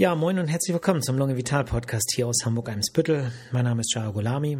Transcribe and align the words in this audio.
Ja, 0.00 0.14
moin 0.14 0.38
und 0.38 0.48
herzlich 0.48 0.72
willkommen 0.72 1.02
zum 1.02 1.18
Lunge 1.18 1.36
Vital 1.36 1.62
Podcast 1.62 2.14
hier 2.14 2.26
aus 2.26 2.46
Hamburg-Eimsbüttel. 2.46 3.32
Mein 3.52 3.64
Name 3.66 3.82
ist 3.82 3.92
Jao 3.94 4.14
Golami 4.14 4.56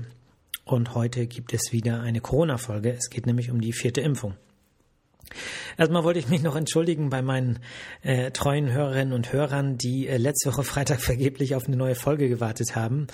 und 0.66 0.94
heute 0.94 1.26
gibt 1.26 1.54
es 1.54 1.72
wieder 1.72 2.02
eine 2.02 2.20
Corona-Folge. 2.20 2.93
Es 2.93 3.09
geht 3.09 3.24
nämlich 3.24 3.50
um 3.50 3.58
die 3.58 3.72
vierte 3.72 4.03
Impfung. 4.03 4.34
Erstmal 5.79 6.04
wollte 6.04 6.18
ich 6.18 6.29
mich 6.29 6.42
noch 6.42 6.56
entschuldigen 6.56 7.08
bei 7.08 7.22
meinen 7.22 7.61
äh, 8.03 8.32
treuen 8.32 8.71
Hörerinnen 8.71 9.14
und 9.14 9.32
Hörern, 9.32 9.79
die 9.79 10.08
äh, 10.08 10.18
letzte 10.18 10.50
Woche 10.50 10.62
Freitag 10.62 11.00
vergeblich 11.00 11.54
auf 11.54 11.66
eine 11.66 11.77
neue 11.79 11.95
Folge 11.95 12.29
gewartet 12.29 12.77
haben. 12.77 13.07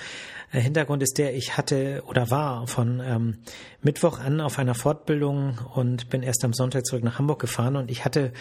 Äh, 0.51 0.59
Hintergrund 0.59 1.05
ist 1.05 1.19
der, 1.19 1.33
ich 1.37 1.57
hatte 1.57 2.03
oder 2.09 2.29
war 2.33 2.67
von 2.67 3.01
ähm, 3.07 3.39
Mittwoch 3.83 4.19
an 4.19 4.41
auf 4.41 4.59
einer 4.59 4.75
Fortbildung 4.75 5.61
und 5.77 6.11
bin 6.11 6.25
erst 6.25 6.45
am 6.45 6.55
Sonntag 6.55 6.87
zurück 6.87 7.05
nach 7.05 7.21
Hamburg 7.21 7.39
gefahren 7.39 7.77
und 7.77 7.89
ich 7.89 8.05
hatte 8.05 8.33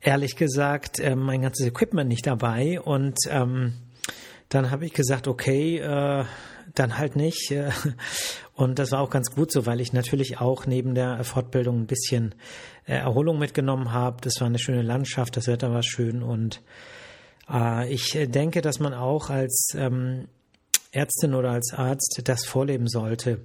ehrlich 0.00 0.36
gesagt 0.36 0.98
äh, 0.98 1.14
mein 1.14 1.42
ganzes 1.42 1.66
Equipment 1.66 2.08
nicht 2.08 2.26
dabei 2.26 2.80
und 2.80 3.16
ähm, 3.28 3.74
dann 4.48 4.70
habe 4.70 4.86
ich 4.86 4.92
gesagt, 4.92 5.28
okay, 5.28 5.78
äh, 5.78 6.24
dann 6.74 6.98
halt 6.98 7.16
nicht. 7.16 7.50
Äh, 7.50 7.70
und 8.54 8.78
das 8.78 8.92
war 8.92 9.00
auch 9.00 9.10
ganz 9.10 9.30
gut 9.30 9.52
so, 9.52 9.66
weil 9.66 9.80
ich 9.80 9.92
natürlich 9.92 10.40
auch 10.40 10.66
neben 10.66 10.94
der 10.94 11.22
Fortbildung 11.24 11.80
ein 11.80 11.86
bisschen 11.86 12.34
äh, 12.86 12.94
Erholung 12.94 13.38
mitgenommen 13.38 13.92
habe. 13.92 14.18
Das 14.22 14.34
war 14.40 14.46
eine 14.46 14.58
schöne 14.58 14.82
Landschaft, 14.82 15.36
das 15.36 15.46
Wetter 15.46 15.72
war 15.72 15.82
schön 15.82 16.22
und 16.22 16.62
äh, 17.50 17.92
ich 17.92 18.18
denke, 18.26 18.60
dass 18.60 18.80
man 18.80 18.94
auch 18.94 19.30
als 19.30 19.74
ähm, 19.76 20.28
Ärztin 20.92 21.34
oder 21.34 21.50
als 21.50 21.72
Arzt 21.72 22.20
das 22.24 22.44
vorleben 22.44 22.88
sollte, 22.88 23.40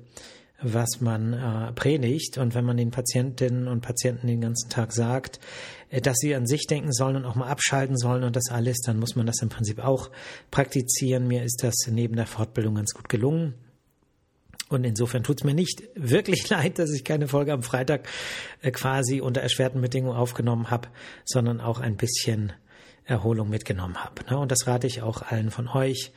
was 0.61 1.01
man 1.01 1.33
äh, 1.33 1.71
predigt. 1.73 2.37
Und 2.37 2.55
wenn 2.55 2.65
man 2.65 2.77
den 2.77 2.91
Patientinnen 2.91 3.67
und 3.67 3.81
Patienten 3.81 4.27
den 4.27 4.41
ganzen 4.41 4.69
Tag 4.69 4.93
sagt, 4.93 5.39
äh, 5.89 6.01
dass 6.01 6.17
sie 6.17 6.35
an 6.35 6.47
sich 6.47 6.67
denken 6.67 6.91
sollen 6.91 7.15
und 7.15 7.25
auch 7.25 7.35
mal 7.35 7.49
abschalten 7.49 7.97
sollen 7.97 8.23
und 8.23 8.35
das 8.35 8.49
alles, 8.49 8.77
dann 8.85 8.99
muss 8.99 9.15
man 9.15 9.25
das 9.25 9.41
im 9.41 9.49
Prinzip 9.49 9.79
auch 9.79 10.09
praktizieren. 10.51 11.27
Mir 11.27 11.43
ist 11.43 11.63
das 11.63 11.75
neben 11.89 12.15
der 12.15 12.27
Fortbildung 12.27 12.75
ganz 12.75 12.93
gut 12.93 13.09
gelungen. 13.09 13.55
Und 14.70 14.84
insofern 14.84 15.23
tut 15.23 15.41
es 15.41 15.43
mir 15.43 15.53
nicht 15.53 15.84
wirklich 15.95 16.49
leid, 16.49 16.79
dass 16.79 16.91
ich 16.91 17.03
keine 17.03 17.27
Folge 17.27 17.53
am 17.53 17.63
Freitag 17.63 18.07
äh, 18.62 18.71
quasi 18.71 19.21
unter 19.21 19.41
erschwerten 19.41 19.81
Bedingungen 19.81 20.17
aufgenommen 20.17 20.71
habe, 20.71 20.87
sondern 21.25 21.62
auch 21.62 21.79
ein 21.79 21.97
bisschen 21.97 22.53
Erholung 23.03 23.49
mitgenommen 23.49 24.03
habe. 24.03 24.23
Ne? 24.29 24.37
Und 24.37 24.51
das 24.51 24.65
rate 24.65 24.87
ich 24.87 25.01
auch 25.01 25.21
allen 25.21 25.51
von 25.51 25.67
euch. 25.67 26.12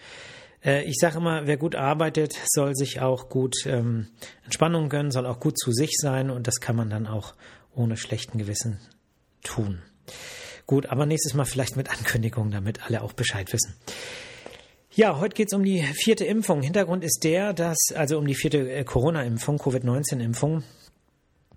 Äh, 0.64 0.84
ich 0.84 0.96
sage 1.00 1.18
immer, 1.18 1.46
wer 1.46 1.56
gut 1.56 1.74
arbeitet, 1.74 2.38
soll 2.46 2.74
sich 2.74 3.00
auch 3.00 3.28
gut 3.28 3.66
ähm, 3.66 4.08
Entspannung 4.44 4.88
gönnen, 4.88 5.10
soll 5.10 5.26
auch 5.26 5.40
gut 5.40 5.58
zu 5.58 5.72
sich 5.72 5.92
sein 5.96 6.30
und 6.30 6.46
das 6.46 6.60
kann 6.60 6.76
man 6.76 6.90
dann 6.90 7.06
auch 7.06 7.34
ohne 7.74 7.96
schlechten 7.96 8.38
Gewissen 8.38 8.78
tun. 9.42 9.82
Gut, 10.66 10.86
aber 10.86 11.06
nächstes 11.06 11.34
Mal 11.34 11.44
vielleicht 11.44 11.76
mit 11.76 11.90
Ankündigung, 11.90 12.50
damit 12.50 12.84
alle 12.84 13.02
auch 13.02 13.12
Bescheid 13.12 13.52
wissen. 13.52 13.74
Ja, 14.90 15.20
heute 15.20 15.34
geht 15.34 15.48
es 15.48 15.54
um 15.54 15.62
die 15.62 15.82
vierte 15.82 16.24
Impfung. 16.24 16.60
Hintergrund 16.60 17.04
ist 17.04 17.20
der, 17.22 17.52
dass, 17.52 17.78
also 17.94 18.18
um 18.18 18.26
die 18.26 18.34
vierte 18.34 18.70
äh, 18.70 18.84
Corona-Impfung, 18.84 19.58
Covid-19-Impfung. 19.58 20.64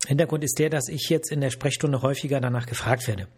Hintergrund 0.06 0.44
ist 0.44 0.58
der, 0.58 0.70
dass 0.70 0.88
ich 0.88 1.08
jetzt 1.08 1.30
in 1.30 1.40
der 1.40 1.50
Sprechstunde 1.50 2.02
häufiger 2.02 2.40
danach 2.40 2.66
gefragt 2.66 3.06
werde. 3.08 3.28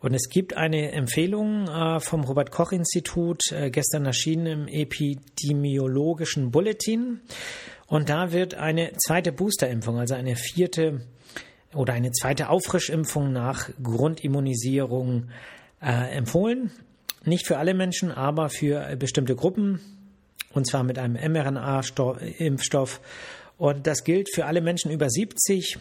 Und 0.00 0.14
es 0.14 0.28
gibt 0.28 0.56
eine 0.56 0.92
Empfehlung 0.92 1.68
äh, 1.68 2.00
vom 2.00 2.24
Robert 2.24 2.50
Koch 2.50 2.72
Institut, 2.72 3.40
äh, 3.50 3.70
gestern 3.70 4.04
erschienen 4.04 4.46
im 4.46 4.68
epidemiologischen 4.68 6.50
Bulletin. 6.50 7.20
Und 7.86 8.08
da 8.08 8.32
wird 8.32 8.54
eine 8.54 8.92
zweite 8.98 9.32
Boosterimpfung, 9.32 9.98
also 9.98 10.14
eine 10.14 10.36
vierte 10.36 11.00
oder 11.74 11.94
eine 11.94 12.10
zweite 12.12 12.50
Auffrischimpfung 12.50 13.32
nach 13.32 13.70
Grundimmunisierung 13.82 15.30
äh, 15.80 16.16
empfohlen. 16.16 16.70
Nicht 17.24 17.46
für 17.46 17.58
alle 17.58 17.74
Menschen, 17.74 18.12
aber 18.12 18.50
für 18.50 18.96
bestimmte 18.96 19.34
Gruppen. 19.34 19.80
Und 20.52 20.66
zwar 20.66 20.84
mit 20.84 20.98
einem 20.98 21.14
mRNA-Impfstoff. 21.14 23.00
Und 23.58 23.86
das 23.86 24.04
gilt 24.04 24.28
für 24.34 24.46
alle 24.46 24.60
Menschen 24.60 24.90
über 24.90 25.08
70 25.08 25.78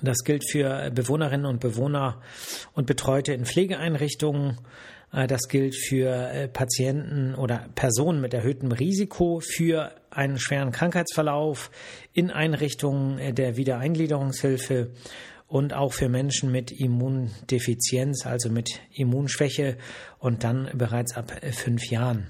das 0.00 0.18
gilt 0.24 0.48
für 0.48 0.90
Bewohnerinnen 0.90 1.46
und 1.46 1.60
Bewohner 1.60 2.20
und 2.72 2.86
Betreute 2.86 3.32
in 3.32 3.44
Pflegeeinrichtungen. 3.44 4.58
Äh, 5.12 5.26
das 5.26 5.48
gilt 5.48 5.74
für 5.74 6.08
äh, 6.08 6.48
Patienten 6.48 7.34
oder 7.34 7.68
Personen 7.74 8.20
mit 8.20 8.32
erhöhtem 8.32 8.72
Risiko 8.72 9.40
für 9.40 9.92
einen 10.10 10.38
schweren 10.38 10.70
Krankheitsverlauf 10.70 11.70
in 12.12 12.30
Einrichtungen 12.30 13.18
äh, 13.18 13.32
der 13.32 13.56
Wiedereingliederungshilfe 13.56 14.90
und 15.48 15.72
auch 15.72 15.94
für 15.94 16.08
Menschen 16.08 16.52
mit 16.52 16.70
Immundefizienz, 16.70 18.26
also 18.26 18.50
mit 18.50 18.80
Immunschwäche 18.92 19.78
und 20.18 20.44
dann 20.44 20.68
bereits 20.74 21.16
ab 21.16 21.32
fünf 21.52 21.90
Jahren. 21.90 22.28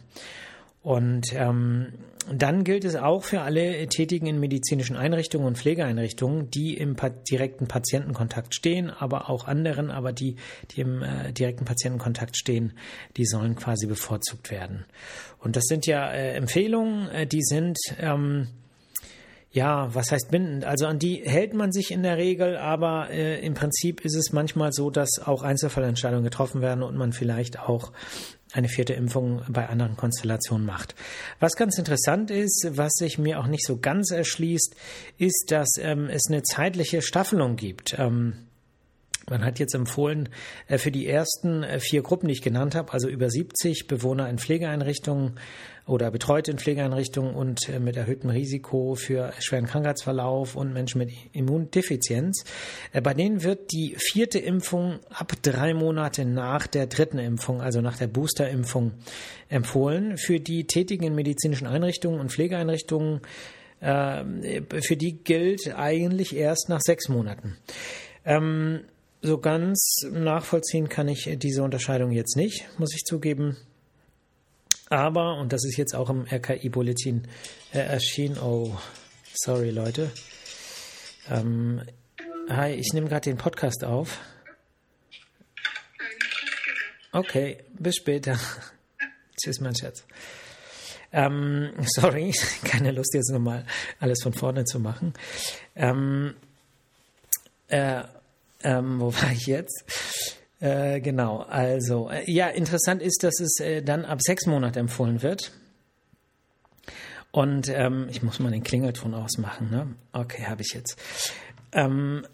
Und 0.83 1.33
ähm, 1.35 1.95
dann 2.35 2.65
gilt 2.65 2.85
es 2.85 2.97
auch 2.97 3.25
für 3.25 3.41
alle 3.41 3.87
Tätigen 3.89 4.27
in 4.27 4.41
medizinischen 4.41 4.97
Einrichtungen 4.97 5.47
und 5.47 5.59
Pflegeeinrichtungen, 5.59 6.51
die 6.51 6.77
im 6.77 6.97
direkten 7.31 7.67
Patientenkontakt 7.67 8.55
stehen, 8.55 8.91
aber 8.91 9.31
auch 9.31 9.47
anderen, 9.47 9.91
aber 9.91 10.13
die, 10.13 10.37
die 10.71 10.81
im 10.83 11.03
äh, 11.03 11.33
direkten 11.33 11.65
Patientenkontakt 11.65 12.37
stehen, 12.37 12.73
die 13.17 13.25
sollen 13.25 13.57
quasi 13.57 13.87
bevorzugt 13.87 14.51
werden. 14.51 14.85
Und 15.39 15.57
das 15.57 15.65
sind 15.65 15.87
ja 15.87 16.11
äh, 16.11 16.35
Empfehlungen, 16.35 17.09
äh, 17.11 17.27
die 17.27 17.43
sind 17.43 17.79
ähm, 18.01 18.49
ja, 19.51 19.93
was 19.95 20.13
heißt 20.13 20.31
bindend? 20.31 20.65
Also 20.65 20.87
an 20.87 20.99
die 20.99 21.23
hält 21.25 21.55
man 21.55 21.73
sich 21.73 21.91
in 21.91 22.03
der 22.03 22.19
Regel, 22.19 22.57
aber 22.57 23.11
äh, 23.11 23.45
im 23.45 23.55
Prinzip 23.55 24.05
ist 24.05 24.15
es 24.15 24.33
manchmal 24.33 24.73
so, 24.73 24.91
dass 24.91 25.21
auch 25.25 25.43
Einzelfallentscheidungen 25.43 26.25
getroffen 26.25 26.61
werden 26.61 26.83
und 26.83 26.97
man 26.97 27.13
vielleicht 27.13 27.59
auch 27.59 27.93
eine 28.53 28.69
vierte 28.69 28.95
Impfung 28.95 29.43
bei 29.49 29.69
anderen 29.69 29.97
Konstellationen 29.97 30.67
macht. 30.67 30.95
Was 31.39 31.57
ganz 31.57 31.79
interessant 31.79 32.31
ist, 32.31 32.69
was 32.73 32.93
sich 32.95 33.19
mir 33.19 33.41
auch 33.41 33.47
nicht 33.47 33.67
so 33.67 33.79
ganz 33.79 34.11
erschließt, 34.11 34.75
ist, 35.19 35.47
dass 35.49 35.69
ähm, 35.79 36.09
es 36.11 36.23
eine 36.29 36.43
zeitliche 36.43 37.03
Staffelung 37.03 37.57
gibt. 37.57 37.97
Ähm, 37.99 38.49
man 39.29 39.45
hat 39.45 39.59
jetzt 39.59 39.75
empfohlen, 39.75 40.31
äh, 40.67 40.79
für 40.79 40.91
die 40.91 41.07
ersten 41.07 41.63
äh, 41.63 41.81
vier 41.81 42.03
Gruppen, 42.03 42.29
die 42.29 42.35
ich 42.35 42.43
genannt 42.43 42.75
habe, 42.75 42.93
also 42.93 43.09
über 43.09 43.29
70 43.31 43.87
Bewohner 43.87 44.29
in 44.29 44.39
Pflegeeinrichtungen 44.39 45.39
oder 45.89 46.11
Betreute 46.11 46.51
in 46.51 46.59
Pflegeeinrichtungen 46.59 47.35
und 47.35 47.69
äh, 47.69 47.81
mit 47.81 47.97
erhöhtem 47.97 48.31
Risiko 48.31 48.95
für 48.95 49.33
schweren 49.41 49.67
Krankheitsverlauf 49.67 50.55
und 50.55 50.73
Menschen 50.73 50.99
mit 50.99 51.11
Immundefizienz, 51.33 52.45
bei 53.03 53.15
denen 53.15 53.43
wird 53.43 53.73
die 53.73 53.97
vierte 53.99 54.39
Impfung 54.39 55.01
ab 55.11 55.33
drei 55.43 55.75
Monate 55.75 56.25
nach 56.25 56.67
der 56.67 56.87
dritten 56.87 57.19
Impfung, 57.19 57.61
also 57.61 57.81
nach 57.81 57.97
der 57.97 58.07
Boosterimpfung, 58.07 58.93
empfohlen. 59.49 60.19
Für 60.19 60.41
die 60.41 60.67
Tätigen 60.67 61.05
in 61.05 61.15
medizinischen 61.15 61.67
Einrichtungen 61.67 62.21
und 62.21 62.31
Pflegeeinrichtungen, 62.31 63.21
für 63.81 64.97
die 64.97 65.19
gilt 65.23 65.73
eigentlich 65.77 66.35
erst 66.35 66.69
nach 66.69 66.81
sechs 66.81 67.09
Monaten. 67.09 67.57
Ähm, 68.25 68.81
so 69.23 69.39
ganz 69.39 70.01
nachvollziehen 70.11 70.89
kann 70.89 71.09
ich 71.09 71.31
diese 71.39 71.63
Unterscheidung 71.63 72.11
jetzt 72.11 72.37
nicht, 72.37 72.69
muss 72.79 72.95
ich 72.95 73.05
zugeben. 73.05 73.57
Aber, 74.91 75.37
und 75.37 75.53
das 75.53 75.65
ist 75.65 75.77
jetzt 75.77 75.95
auch 75.95 76.09
im 76.09 76.23
RKI-Bulletin 76.23 77.29
äh, 77.73 77.79
erschienen, 77.79 78.39
oh, 78.39 78.77
sorry 79.35 79.71
Leute. 79.71 80.11
Ähm, 81.31 81.83
hi, 82.49 82.71
ich 82.73 82.93
nehme 82.95 83.09
gerade 83.09 83.31
den 83.31 83.37
Podcast 83.37 83.85
auf. 83.85 84.19
Okay, 87.13 87.59
bis 87.79 87.97
später. 87.97 88.39
Tschüss, 89.43 89.61
mein 89.61 89.75
Schatz. 89.75 90.05
Ähm, 91.13 91.73
sorry, 91.87 92.35
keine 92.65 92.93
Lust 92.93 93.15
jetzt 93.15 93.31
nochmal 93.31 93.67
alles 94.01 94.23
von 94.23 94.33
vorne 94.33 94.65
zu 94.65 94.79
machen. 94.81 95.15
Ähm, 95.75 96.35
äh, 97.69 98.03
ähm, 98.63 99.01
wo 99.01 99.13
war 99.13 99.33
ich 99.33 99.47
jetzt? 99.47 100.38
Äh, 100.61 101.01
genau, 101.01 101.39
also, 101.39 102.11
äh, 102.11 102.31
ja, 102.31 102.49
interessant 102.49 103.01
ist, 103.01 103.23
dass 103.23 103.41
es 103.41 103.61
äh, 103.61 103.83
dann 103.83 104.05
ab 104.05 104.21
sechs 104.21 104.47
Monaten 104.47 104.79
empfohlen 104.79 105.23
wird. 105.23 105.53
Und 107.31 107.69
ähm, 107.69 108.09
ich 108.11 108.23
muss 108.23 108.41
mal 108.41 108.51
den 108.51 108.65
Klingelton 108.65 109.15
ausmachen, 109.15 109.71
ne? 109.71 109.95
Okay, 110.13 110.47
habe 110.47 110.63
ich 110.63 110.73
jetzt. 110.75 110.99
Ähm, 111.73 112.27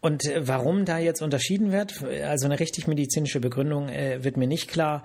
und 0.00 0.26
äh, 0.26 0.46
warum 0.46 0.84
da 0.84 0.98
jetzt 0.98 1.22
unterschieden 1.22 1.72
wird, 1.72 2.02
also 2.02 2.46
eine 2.46 2.58
richtig 2.60 2.88
medizinische 2.88 3.40
Begründung 3.40 3.88
äh, 3.88 4.22
wird 4.22 4.36
mir 4.36 4.48
nicht 4.48 4.68
klar. 4.68 5.04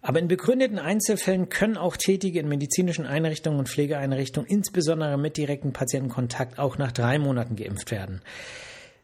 Aber 0.00 0.20
in 0.20 0.28
begründeten 0.28 0.78
Einzelfällen 0.78 1.48
können 1.48 1.76
auch 1.76 1.96
Tätige 1.96 2.40
in 2.40 2.48
medizinischen 2.48 3.04
Einrichtungen 3.04 3.58
und 3.58 3.68
Pflegeeinrichtungen, 3.68 4.48
insbesondere 4.48 5.18
mit 5.18 5.36
direktem 5.36 5.72
Patientenkontakt, 5.72 6.58
auch 6.58 6.78
nach 6.78 6.92
drei 6.92 7.18
Monaten 7.18 7.56
geimpft 7.56 7.90
werden. 7.90 8.22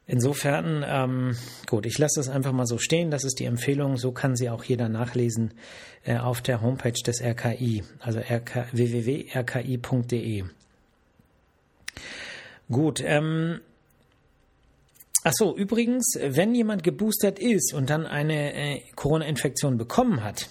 Insofern, 0.07 0.85
ähm, 0.87 1.37
gut, 1.67 1.87
ich 1.87 1.97
lasse 1.97 2.21
das 2.21 2.29
einfach 2.29 2.53
mal 2.53 2.67
so 2.67 2.77
stehen. 2.77 3.11
Das 3.11 3.25
ist 3.25 3.39
die 3.39 3.47
Empfehlung. 3.47 3.97
So 3.97 4.13
kann 4.13 4.37
sie 4.37 4.51
auch 4.51 4.63
jeder 4.65 4.91
nachlesen 4.91 5.55
äh, 6.05 6.19
auf 6.19 6.43
der 6.43 6.61
Homepage 6.61 6.93
des 6.93 7.23
RKI, 7.23 7.85
also 8.01 8.19
rk, 8.19 8.67
www.rki.de. 8.73 10.45
Gut. 12.71 13.03
Ähm, 13.05 13.61
ach 15.23 15.33
so, 15.35 15.57
übrigens, 15.57 16.19
wenn 16.21 16.55
jemand 16.55 16.83
geboostert 16.83 17.39
ist 17.39 17.73
und 17.73 17.89
dann 17.89 18.07
eine 18.07 18.55
äh, 18.55 18.81
Corona-Infektion 18.97 19.79
bekommen 19.79 20.23
hat, 20.23 20.51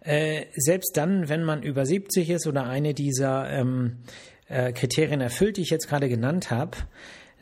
äh, 0.00 0.46
selbst 0.56 0.96
dann, 0.96 1.28
wenn 1.28 1.44
man 1.44 1.62
über 1.62 1.86
70 1.86 2.30
ist 2.30 2.48
oder 2.48 2.66
eine 2.66 2.94
dieser 2.94 3.48
ähm, 3.48 3.98
äh, 4.48 4.72
Kriterien 4.72 5.20
erfüllt, 5.20 5.56
die 5.56 5.62
ich 5.62 5.70
jetzt 5.70 5.88
gerade 5.88 6.08
genannt 6.08 6.50
habe, 6.50 6.78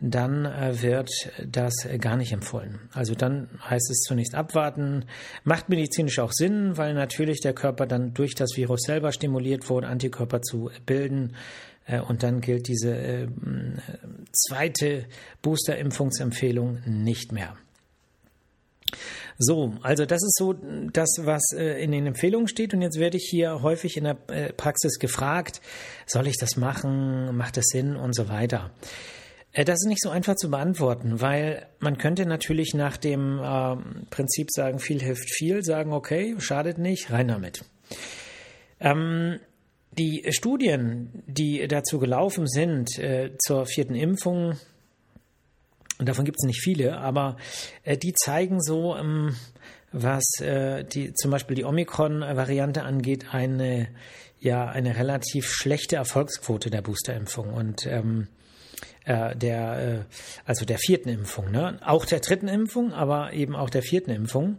dann 0.01 0.47
äh, 0.47 0.83
wird 0.83 1.11
das 1.47 1.75
gar 2.01 2.17
nicht 2.17 2.33
empfohlen. 2.33 2.81
Also 2.93 3.15
dann 3.15 3.49
heißt 3.63 3.91
es 3.91 4.01
zunächst 4.01 4.35
abwarten. 4.35 5.05
Macht 5.45 5.69
medizinisch 5.69 6.19
auch 6.19 6.33
Sinn, 6.33 6.77
weil 6.77 6.95
natürlich 6.95 7.41
der 7.41 7.53
Körper 7.53 7.87
dann 7.87 8.15
durch 8.15 8.35
das 8.35 8.57
Virus 8.57 8.81
selber 8.83 9.13
stimuliert 9.13 9.69
wurde, 9.69 9.89
Antikörper 9.89 10.41
zu 10.41 10.71
bilden. 10.87 11.37
Äh, 11.87 12.01
und 12.01 12.23
dann 12.23 12.41
gilt 12.41 12.69
diese 12.69 12.97
äh, 12.97 13.29
zweite 14.33 15.05
Booster-Impfungsempfehlung 15.43 16.81
nicht 16.87 17.33
mehr. 17.33 17.57
So, 19.39 19.75
also 19.83 20.05
das 20.05 20.23
ist 20.23 20.37
so 20.37 20.55
das, 20.93 21.21
was 21.21 21.53
in 21.53 21.93
den 21.93 22.07
Empfehlungen 22.07 22.47
steht. 22.47 22.75
Und 22.75 22.83
jetzt 22.83 22.99
werde 22.99 23.17
ich 23.17 23.27
hier 23.31 23.63
häufig 23.63 23.97
in 23.97 24.05
der 24.05 24.15
Praxis 24.15 24.99
gefragt, 24.99 25.63
soll 26.07 26.27
ich 26.27 26.37
das 26.37 26.57
machen, 26.57 27.35
macht 27.37 27.57
das 27.57 27.65
Sinn 27.69 27.97
und 27.97 28.15
so 28.15 28.29
weiter. 28.29 28.71
Äh, 29.53 29.65
das 29.65 29.83
ist 29.83 29.89
nicht 29.89 30.03
so 30.03 30.11
einfach 30.11 30.37
zu 30.37 30.51
beantworten, 30.51 31.21
weil 31.21 31.67
man 31.79 31.99
könnte 31.99 32.27
natürlich 32.27 32.75
nach 32.75 32.97
dem 32.97 33.39
äh, 33.39 33.77
Prinzip 34.11 34.49
sagen, 34.51 34.79
viel 34.79 35.01
hilft 35.01 35.31
viel, 35.31 35.63
sagen, 35.63 35.93
okay, 35.93 36.37
schadet 36.39 36.79
nicht, 36.79 37.11
rein 37.11 37.29
damit. 37.29 37.65
Ähm, 38.81 39.41
die 39.93 40.25
Studien, 40.31 41.11
die 41.27 41.67
dazu 41.67 41.99
gelaufen 41.99 42.47
sind 42.47 42.99
äh, 42.99 43.37
zur 43.39 43.67
vierten 43.67 43.95
Impfung, 43.95 44.57
und 45.99 46.09
davon 46.09 46.25
gibt 46.25 46.39
es 46.41 46.47
nicht 46.47 46.63
viele, 46.63 46.97
aber 46.97 47.37
äh, 47.85 47.99
die 47.99 48.15
zeigen 48.15 48.63
so, 48.63 48.97
ähm, 48.97 49.37
was 49.93 50.25
äh, 50.41 50.83
die, 50.83 51.13
zum 51.13 51.31
Beispiel 51.31 51.57
die 51.57 51.65
Omikron-Variante 51.65 52.85
angeht, 52.85 53.35
eine, 53.35 53.89
ja, 54.39 54.67
eine 54.67 54.97
relativ 54.97 55.51
schlechte 55.51 55.97
Erfolgsquote 55.97 56.71
der 56.71 56.81
Boosterimpfung. 56.81 57.53
Und 57.53 57.87
ähm, 57.87 58.29
äh, 59.05 59.35
der, 59.37 59.79
äh, 59.79 59.99
also 60.45 60.65
der 60.65 60.79
vierten 60.79 61.09
Impfung, 61.09 61.51
ne? 61.51 61.79
auch 61.85 62.05
der 62.05 62.21
dritten 62.21 62.49
Impfung, 62.49 62.93
aber 62.93 63.33
eben 63.33 63.57
auch 63.57 63.71
der 63.71 63.83
vierten 63.83 64.11
Impfung. 64.11 64.59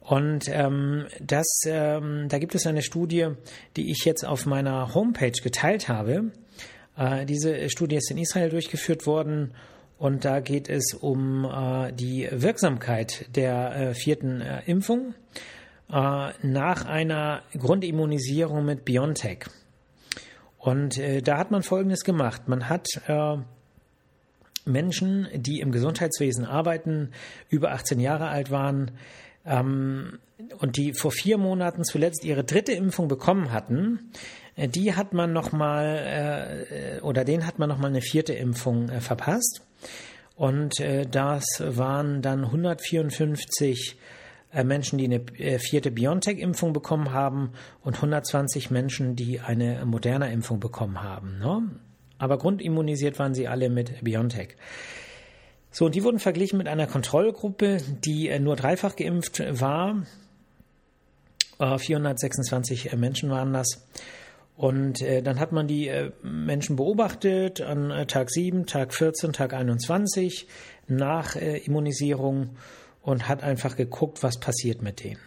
Und 0.00 0.48
ähm, 0.48 1.06
das, 1.20 1.46
ähm, 1.66 2.26
da 2.28 2.38
gibt 2.38 2.54
es 2.54 2.66
eine 2.66 2.82
Studie, 2.82 3.28
die 3.76 3.90
ich 3.90 4.04
jetzt 4.04 4.24
auf 4.24 4.44
meiner 4.44 4.94
Homepage 4.94 5.32
geteilt 5.42 5.88
habe. 5.88 6.30
Äh, 6.96 7.24
diese 7.24 7.70
Studie 7.70 7.96
ist 7.96 8.10
in 8.10 8.18
Israel 8.18 8.50
durchgeführt 8.50 9.06
worden 9.06 9.54
und 9.96 10.26
da 10.26 10.40
geht 10.40 10.68
es 10.68 10.92
um 10.92 11.44
äh, 11.44 11.92
die 11.92 12.28
Wirksamkeit 12.30 13.34
der 13.34 13.74
äh, 13.74 13.94
vierten 13.94 14.42
äh, 14.42 14.62
Impfung 14.66 15.14
äh, 15.90 16.30
nach 16.42 16.84
einer 16.84 17.42
Grundimmunisierung 17.56 18.64
mit 18.64 18.84
BioNTech. 18.84 19.46
Und 20.58 20.98
äh, 20.98 21.22
da 21.22 21.38
hat 21.38 21.50
man 21.50 21.62
Folgendes 21.62 22.04
gemacht. 22.04 22.48
Man 22.48 22.68
hat 22.68 22.86
äh, 23.06 23.36
Menschen, 24.64 25.28
die 25.34 25.60
im 25.60 25.72
Gesundheitswesen 25.72 26.44
arbeiten, 26.44 27.10
über 27.48 27.72
18 27.72 28.00
Jahre 28.00 28.28
alt 28.28 28.50
waren 28.50 28.92
ähm, 29.44 30.18
und 30.58 30.76
die 30.76 30.92
vor 30.94 31.10
vier 31.10 31.38
Monaten 31.38 31.84
zuletzt 31.84 32.24
ihre 32.24 32.44
dritte 32.44 32.72
Impfung 32.72 33.08
bekommen 33.08 33.52
hatten, 33.52 34.10
äh, 34.56 34.68
die 34.68 34.94
hat 34.94 35.12
man 35.12 35.32
noch 35.32 35.52
mal 35.52 36.66
äh, 36.70 37.00
oder 37.00 37.24
den 37.24 37.46
hat 37.46 37.58
man 37.58 37.68
noch 37.68 37.78
mal 37.78 37.88
eine 37.88 38.02
vierte 38.02 38.32
Impfung 38.32 38.88
äh, 38.88 39.00
verpasst. 39.00 39.62
Und 40.36 40.80
äh, 40.80 41.06
das 41.06 41.44
waren 41.60 42.22
dann 42.22 42.44
154 42.44 43.96
äh, 44.52 44.64
Menschen, 44.64 44.98
die 44.98 45.04
eine 45.04 45.20
äh, 45.38 45.58
vierte 45.58 45.90
BioNTech-Impfung 45.90 46.72
bekommen 46.72 47.12
haben 47.12 47.52
und 47.82 47.96
120 47.96 48.70
Menschen, 48.70 49.16
die 49.16 49.40
eine 49.40 49.84
moderne 49.84 50.32
Impfung 50.32 50.60
bekommen 50.60 51.02
haben. 51.02 51.38
Ne? 51.38 51.62
Aber 52.24 52.38
grundimmunisiert 52.38 53.18
waren 53.18 53.34
sie 53.34 53.48
alle 53.48 53.68
mit 53.68 54.02
BioNTech. 54.02 54.56
So, 55.70 55.84
und 55.84 55.94
die 55.94 56.02
wurden 56.02 56.18
verglichen 56.18 56.56
mit 56.56 56.68
einer 56.68 56.86
Kontrollgruppe, 56.86 57.82
die 58.02 58.30
äh, 58.30 58.38
nur 58.40 58.56
dreifach 58.56 58.96
geimpft 58.96 59.42
war. 59.60 60.06
426 61.58 62.96
Menschen 62.96 63.28
waren 63.28 63.52
das. 63.52 63.86
Und 64.56 65.02
äh, 65.02 65.22
dann 65.22 65.38
hat 65.38 65.52
man 65.52 65.68
die 65.68 65.88
äh, 65.88 66.12
Menschen 66.22 66.76
beobachtet 66.76 67.60
an 67.60 67.90
äh, 67.90 68.06
Tag 68.06 68.30
7, 68.30 68.64
Tag 68.64 68.94
14, 68.94 69.34
Tag 69.34 69.52
21 69.52 70.46
nach 70.88 71.36
Immunisierung 71.36 72.56
und 73.02 73.28
hat 73.28 73.42
einfach 73.42 73.76
geguckt, 73.76 74.22
was 74.22 74.40
passiert 74.40 74.80
mit 74.80 75.04
denen. 75.04 75.20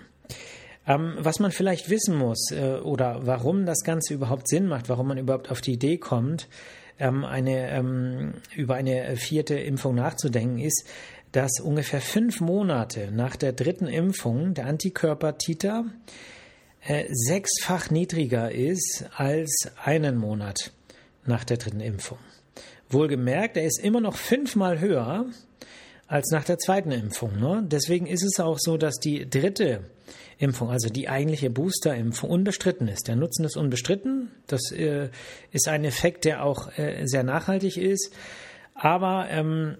Ähm, 0.87 1.15
was 1.19 1.39
man 1.39 1.51
vielleicht 1.51 1.89
wissen 1.89 2.15
muss 2.15 2.49
äh, 2.51 2.79
oder 2.81 3.19
warum 3.25 3.65
das 3.65 3.83
Ganze 3.83 4.13
überhaupt 4.13 4.47
Sinn 4.47 4.67
macht, 4.67 4.87
warum 4.87 5.09
man 5.09 5.17
überhaupt 5.17 5.51
auf 5.51 5.59
die 5.59 5.73
Idee 5.73 5.97
kommt, 5.97 6.47
ähm, 6.99 7.25
eine, 7.25 7.69
ähm, 7.69 8.33
über 8.55 8.75
eine 8.75 9.15
vierte 9.17 9.55
Impfung 9.55 9.95
nachzudenken, 9.95 10.59
ist, 10.59 10.85
dass 11.31 11.59
ungefähr 11.59 12.01
fünf 12.01 12.39
Monate 12.39 13.11
nach 13.11 13.35
der 13.35 13.53
dritten 13.53 13.87
Impfung 13.87 14.53
der 14.53 14.65
Antikörper 14.65 15.37
Titer 15.37 15.85
äh, 16.85 17.05
sechsfach 17.09 17.89
niedriger 17.89 18.51
ist 18.51 19.05
als 19.15 19.69
einen 19.83 20.17
Monat 20.17 20.71
nach 21.25 21.43
der 21.43 21.57
dritten 21.57 21.81
Impfung. 21.81 22.19
Wohlgemerkt, 22.89 23.57
er 23.57 23.65
ist 23.65 23.79
immer 23.79 23.99
noch 23.99 24.15
fünfmal 24.15 24.79
höher 24.79 25.25
als 26.07 26.31
nach 26.31 26.45
der 26.45 26.57
zweiten 26.57 26.91
Impfung. 26.91 27.37
Ne? 27.39 27.63
Deswegen 27.65 28.07
ist 28.07 28.23
es 28.23 28.39
auch 28.39 28.57
so, 28.57 28.77
dass 28.77 28.95
die 28.95 29.29
dritte 29.29 29.81
Impfung, 30.37 30.69
also 30.69 30.89
die 30.89 31.09
eigentliche 31.09 31.49
Boosterimpfung, 31.49 32.29
unbestritten 32.29 32.87
ist. 32.87 33.07
Der 33.07 33.15
Nutzen 33.15 33.45
ist 33.45 33.57
unbestritten. 33.57 34.31
Das 34.45 34.71
äh, 34.71 35.09
ist 35.51 35.67
ein 35.67 35.83
Effekt, 35.83 36.25
der 36.25 36.43
auch 36.43 36.77
äh, 36.77 37.05
sehr 37.05 37.23
nachhaltig 37.23 37.77
ist. 37.77 38.13
Aber 38.75 39.27
ähm, 39.29 39.77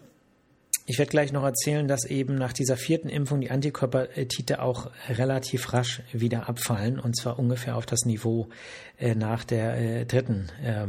ich 0.90 0.98
werde 0.98 1.12
gleich 1.12 1.34
noch 1.34 1.44
erzählen, 1.44 1.88
dass 1.88 2.06
eben 2.06 2.36
nach 2.36 2.54
dieser 2.54 2.78
vierten 2.78 3.10
Impfung 3.10 3.42
die 3.42 3.52
Antikörpertite 3.52 4.62
auch 4.62 4.90
relativ 5.10 5.74
rasch 5.74 6.02
wieder 6.14 6.48
abfallen 6.48 6.98
und 6.98 7.16
zwar 7.16 7.38
ungefähr 7.38 7.76
auf 7.76 7.86
das 7.86 8.06
Niveau 8.06 8.48
äh, 8.98 9.14
nach 9.14 9.44
der 9.44 9.78
äh, 9.78 10.06
dritten 10.06 10.50
äh, 10.64 10.88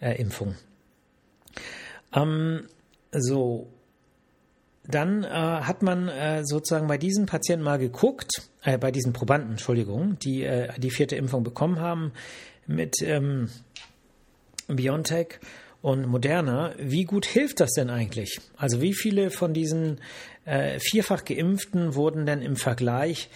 äh, 0.00 0.20
Impfung. 0.20 0.54
Ähm, 2.14 2.68
so, 3.10 3.68
dann 4.86 5.24
äh, 5.24 5.28
hat 5.28 5.82
man 5.82 6.08
äh, 6.08 6.44
sozusagen 6.44 6.86
bei 6.86 6.98
diesen 6.98 7.26
Patienten 7.26 7.64
mal 7.64 7.78
geguckt, 7.78 8.30
äh, 8.62 8.78
bei 8.78 8.90
diesen 8.90 9.12
Probanden, 9.12 9.52
Entschuldigung, 9.52 10.18
die 10.18 10.42
äh, 10.42 10.68
die 10.78 10.90
vierte 10.90 11.16
Impfung 11.16 11.42
bekommen 11.42 11.80
haben 11.80 12.12
mit 12.66 12.96
ähm, 13.02 13.48
BioNTech 14.68 15.40
und 15.82 16.06
Moderna, 16.06 16.72
wie 16.78 17.04
gut 17.04 17.26
hilft 17.26 17.60
das 17.60 17.72
denn 17.72 17.90
eigentlich? 17.90 18.40
Also 18.56 18.80
wie 18.80 18.94
viele 18.94 19.30
von 19.30 19.52
diesen 19.52 20.00
äh, 20.46 20.78
vierfach 20.78 21.24
geimpften 21.24 21.94
wurden 21.94 22.24
denn 22.24 22.40
im 22.40 22.56
Vergleich 22.56 23.28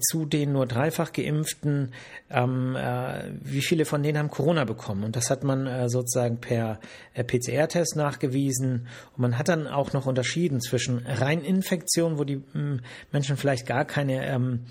zu 0.00 0.26
den 0.26 0.52
nur 0.52 0.66
dreifach 0.66 1.12
geimpften, 1.12 1.92
ähm, 2.30 2.76
äh, 2.76 3.30
wie 3.42 3.62
viele 3.62 3.84
von 3.84 4.02
denen 4.02 4.18
haben 4.18 4.30
Corona 4.30 4.64
bekommen? 4.64 5.04
Und 5.04 5.16
das 5.16 5.30
hat 5.30 5.44
man 5.44 5.66
äh, 5.66 5.88
sozusagen 5.88 6.38
per 6.38 6.80
äh, 7.14 7.24
PCR-Test 7.24 7.96
nachgewiesen. 7.96 8.88
Und 9.16 9.18
man 9.18 9.38
hat 9.38 9.48
dann 9.48 9.66
auch 9.66 9.92
noch 9.92 10.06
unterschieden 10.06 10.60
zwischen 10.60 10.98
Reininfektionen, 11.06 12.18
wo 12.18 12.24
die 12.24 12.42
ähm, 12.54 12.80
Menschen 13.12 13.36
vielleicht 13.36 13.66
gar 13.66 13.84
keine 13.84 14.26
ähm, 14.26 14.66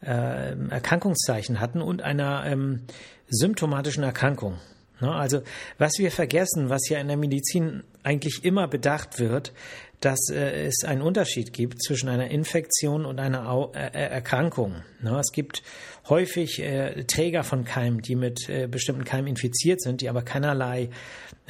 äh, 0.00 0.54
Erkrankungszeichen 0.70 1.60
hatten, 1.60 1.82
und 1.82 2.02
einer 2.02 2.44
ähm, 2.46 2.82
symptomatischen 3.28 4.04
Erkrankung. 4.04 4.58
Ne? 5.00 5.12
Also 5.12 5.42
was 5.78 5.92
wir 5.98 6.10
vergessen, 6.10 6.70
was 6.70 6.88
ja 6.88 6.98
in 6.98 7.08
der 7.08 7.16
Medizin 7.16 7.82
eigentlich 8.02 8.44
immer 8.44 8.68
bedacht 8.68 9.18
wird, 9.18 9.52
dass 10.00 10.28
äh, 10.30 10.66
es 10.66 10.84
einen 10.84 11.02
Unterschied 11.02 11.52
gibt 11.52 11.82
zwischen 11.82 12.08
einer 12.08 12.30
Infektion 12.30 13.04
und 13.06 13.18
einer 13.18 13.70
äh, 13.74 13.86
äh 13.86 14.08
Erkrankung. 14.08 14.82
Ne? 15.00 15.18
Es 15.18 15.32
gibt 15.32 15.62
häufig 16.08 16.62
Träger 17.08 17.42
von 17.42 17.64
Keimen, 17.64 18.00
die 18.00 18.14
mit 18.14 18.48
bestimmten 18.70 19.02
Keimen 19.04 19.26
infiziert 19.26 19.80
sind, 19.80 20.00
die 20.00 20.08
aber 20.08 20.22
keinerlei 20.22 20.88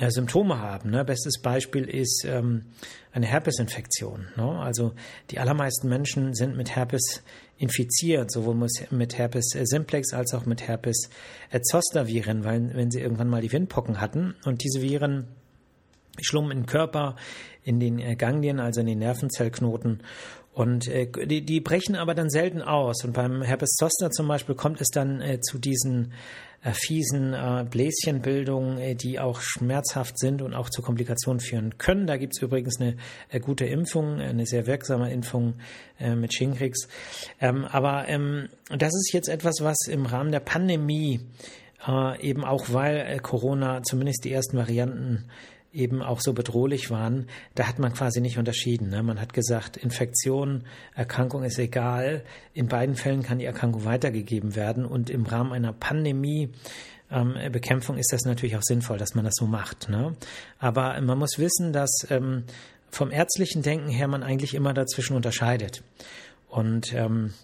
Symptome 0.08 0.58
haben. 0.60 0.90
Ne? 0.90 1.04
Bestes 1.04 1.42
Beispiel 1.42 1.84
ist 1.84 2.24
ähm, 2.26 2.64
eine 3.12 3.26
Herpesinfektion. 3.26 4.28
Ne? 4.34 4.58
Also 4.58 4.94
die 5.30 5.40
allermeisten 5.40 5.90
Menschen 5.90 6.34
sind 6.34 6.56
mit 6.56 6.74
Herpes 6.74 7.22
infiziert, 7.58 8.30
sowohl 8.30 8.54
mit 8.90 9.18
Herpes 9.18 9.50
simplex 9.64 10.14
als 10.14 10.32
auch 10.32 10.46
mit 10.46 10.66
Herpes 10.66 11.10
zoster 11.60 12.06
Viren, 12.06 12.44
weil 12.44 12.74
wenn 12.74 12.90
sie 12.90 13.00
irgendwann 13.00 13.28
mal 13.28 13.42
die 13.42 13.52
Windpocken 13.52 14.00
hatten 14.00 14.36
und 14.46 14.64
diese 14.64 14.80
Viren 14.80 15.28
schlummen 16.22 16.52
im 16.52 16.66
Körper, 16.66 17.16
in 17.62 17.80
den 17.80 18.16
Ganglien, 18.16 18.60
also 18.60 18.80
in 18.80 18.86
den 18.86 18.98
Nervenzellknoten 19.00 20.02
Und 20.56 20.88
äh, 20.88 21.06
die, 21.26 21.44
die 21.44 21.60
brechen 21.60 21.96
aber 21.96 22.14
dann 22.14 22.30
selten 22.30 22.62
aus. 22.62 23.04
Und 23.04 23.12
beim 23.12 23.42
Herpes 23.42 23.74
zoster 23.74 24.10
zum 24.10 24.26
Beispiel 24.26 24.54
kommt 24.54 24.80
es 24.80 24.88
dann 24.88 25.20
äh, 25.20 25.38
zu 25.40 25.58
diesen 25.58 26.14
äh, 26.62 26.72
fiesen 26.72 27.34
äh, 27.34 27.66
Bläschenbildungen, 27.68 28.78
äh, 28.78 28.94
die 28.94 29.20
auch 29.20 29.42
schmerzhaft 29.42 30.18
sind 30.18 30.40
und 30.40 30.54
auch 30.54 30.70
zu 30.70 30.80
Komplikationen 30.80 31.40
führen 31.40 31.76
können. 31.76 32.06
Da 32.06 32.16
gibt 32.16 32.34
es 32.34 32.40
übrigens 32.40 32.80
eine 32.80 32.96
äh, 33.28 33.38
gute 33.38 33.66
Impfung, 33.66 34.18
eine 34.18 34.46
sehr 34.46 34.66
wirksame 34.66 35.12
Impfung 35.12 35.56
äh, 36.00 36.14
mit 36.14 36.32
Shingrix. 36.32 36.88
Ähm, 37.38 37.66
aber 37.66 38.08
ähm, 38.08 38.48
das 38.70 38.94
ist 38.94 39.12
jetzt 39.12 39.28
etwas, 39.28 39.56
was 39.60 39.76
im 39.88 40.06
Rahmen 40.06 40.32
der 40.32 40.40
Pandemie 40.40 41.20
äh, 41.86 42.18
eben 42.26 42.46
auch, 42.46 42.72
weil 42.72 43.20
Corona 43.20 43.82
zumindest 43.82 44.24
die 44.24 44.32
ersten 44.32 44.56
Varianten 44.56 45.26
eben 45.76 46.02
auch 46.02 46.20
so 46.20 46.32
bedrohlich 46.32 46.90
waren, 46.90 47.28
da 47.54 47.68
hat 47.68 47.78
man 47.78 47.92
quasi 47.92 48.20
nicht 48.20 48.38
unterschieden. 48.38 48.88
Ne? 48.88 49.02
Man 49.02 49.20
hat 49.20 49.32
gesagt, 49.32 49.76
Infektion, 49.76 50.64
Erkrankung 50.94 51.44
ist 51.44 51.58
egal. 51.58 52.22
In 52.54 52.68
beiden 52.68 52.96
Fällen 52.96 53.22
kann 53.22 53.38
die 53.38 53.44
Erkrankung 53.44 53.84
weitergegeben 53.84 54.56
werden. 54.56 54.84
Und 54.84 55.10
im 55.10 55.26
Rahmen 55.26 55.52
einer 55.52 55.72
Pandemie 55.72 56.50
ähm, 57.10 57.34
Bekämpfung 57.52 57.98
ist 57.98 58.12
das 58.12 58.22
natürlich 58.24 58.56
auch 58.56 58.62
sinnvoll, 58.62 58.98
dass 58.98 59.14
man 59.14 59.24
das 59.24 59.34
so 59.36 59.46
macht. 59.46 59.88
Ne? 59.88 60.16
Aber 60.58 61.00
man 61.00 61.18
muss 61.18 61.38
wissen, 61.38 61.72
dass 61.72 61.90
ähm, 62.10 62.44
vom 62.90 63.10
ärztlichen 63.10 63.62
Denken 63.62 63.88
her 63.88 64.08
man 64.08 64.22
eigentlich 64.22 64.54
immer 64.54 64.74
dazwischen 64.74 65.16
unterscheidet. 65.16 65.82
Und 66.48 66.92
ähm, 66.94 67.34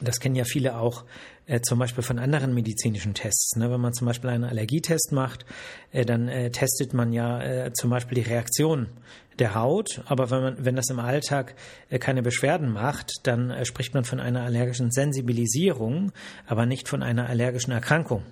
das 0.00 0.20
kennen 0.20 0.34
ja 0.34 0.44
viele 0.44 0.78
auch 0.78 1.04
äh, 1.46 1.60
zum 1.60 1.78
Beispiel 1.78 2.02
von 2.02 2.18
anderen 2.18 2.54
medizinischen 2.54 3.14
Tests. 3.14 3.56
Ne? 3.56 3.70
Wenn 3.70 3.80
man 3.80 3.92
zum 3.92 4.06
Beispiel 4.06 4.30
einen 4.30 4.44
Allergietest 4.44 5.12
macht, 5.12 5.46
äh, 5.92 6.04
dann 6.04 6.28
äh, 6.28 6.50
testet 6.50 6.92
man 6.92 7.12
ja 7.12 7.40
äh, 7.42 7.72
zum 7.72 7.90
Beispiel 7.90 8.22
die 8.22 8.28
Reaktion 8.28 8.88
der 9.38 9.54
Haut. 9.54 10.02
Aber 10.06 10.30
wenn, 10.30 10.42
man, 10.42 10.64
wenn 10.64 10.76
das 10.76 10.90
im 10.90 10.98
Alltag 10.98 11.54
äh, 11.88 11.98
keine 11.98 12.22
Beschwerden 12.22 12.70
macht, 12.72 13.12
dann 13.24 13.50
äh, 13.50 13.64
spricht 13.64 13.94
man 13.94 14.04
von 14.04 14.20
einer 14.20 14.42
allergischen 14.42 14.90
Sensibilisierung, 14.90 16.12
aber 16.46 16.66
nicht 16.66 16.88
von 16.88 17.02
einer 17.02 17.28
allergischen 17.28 17.72
Erkrankung. 17.72 18.22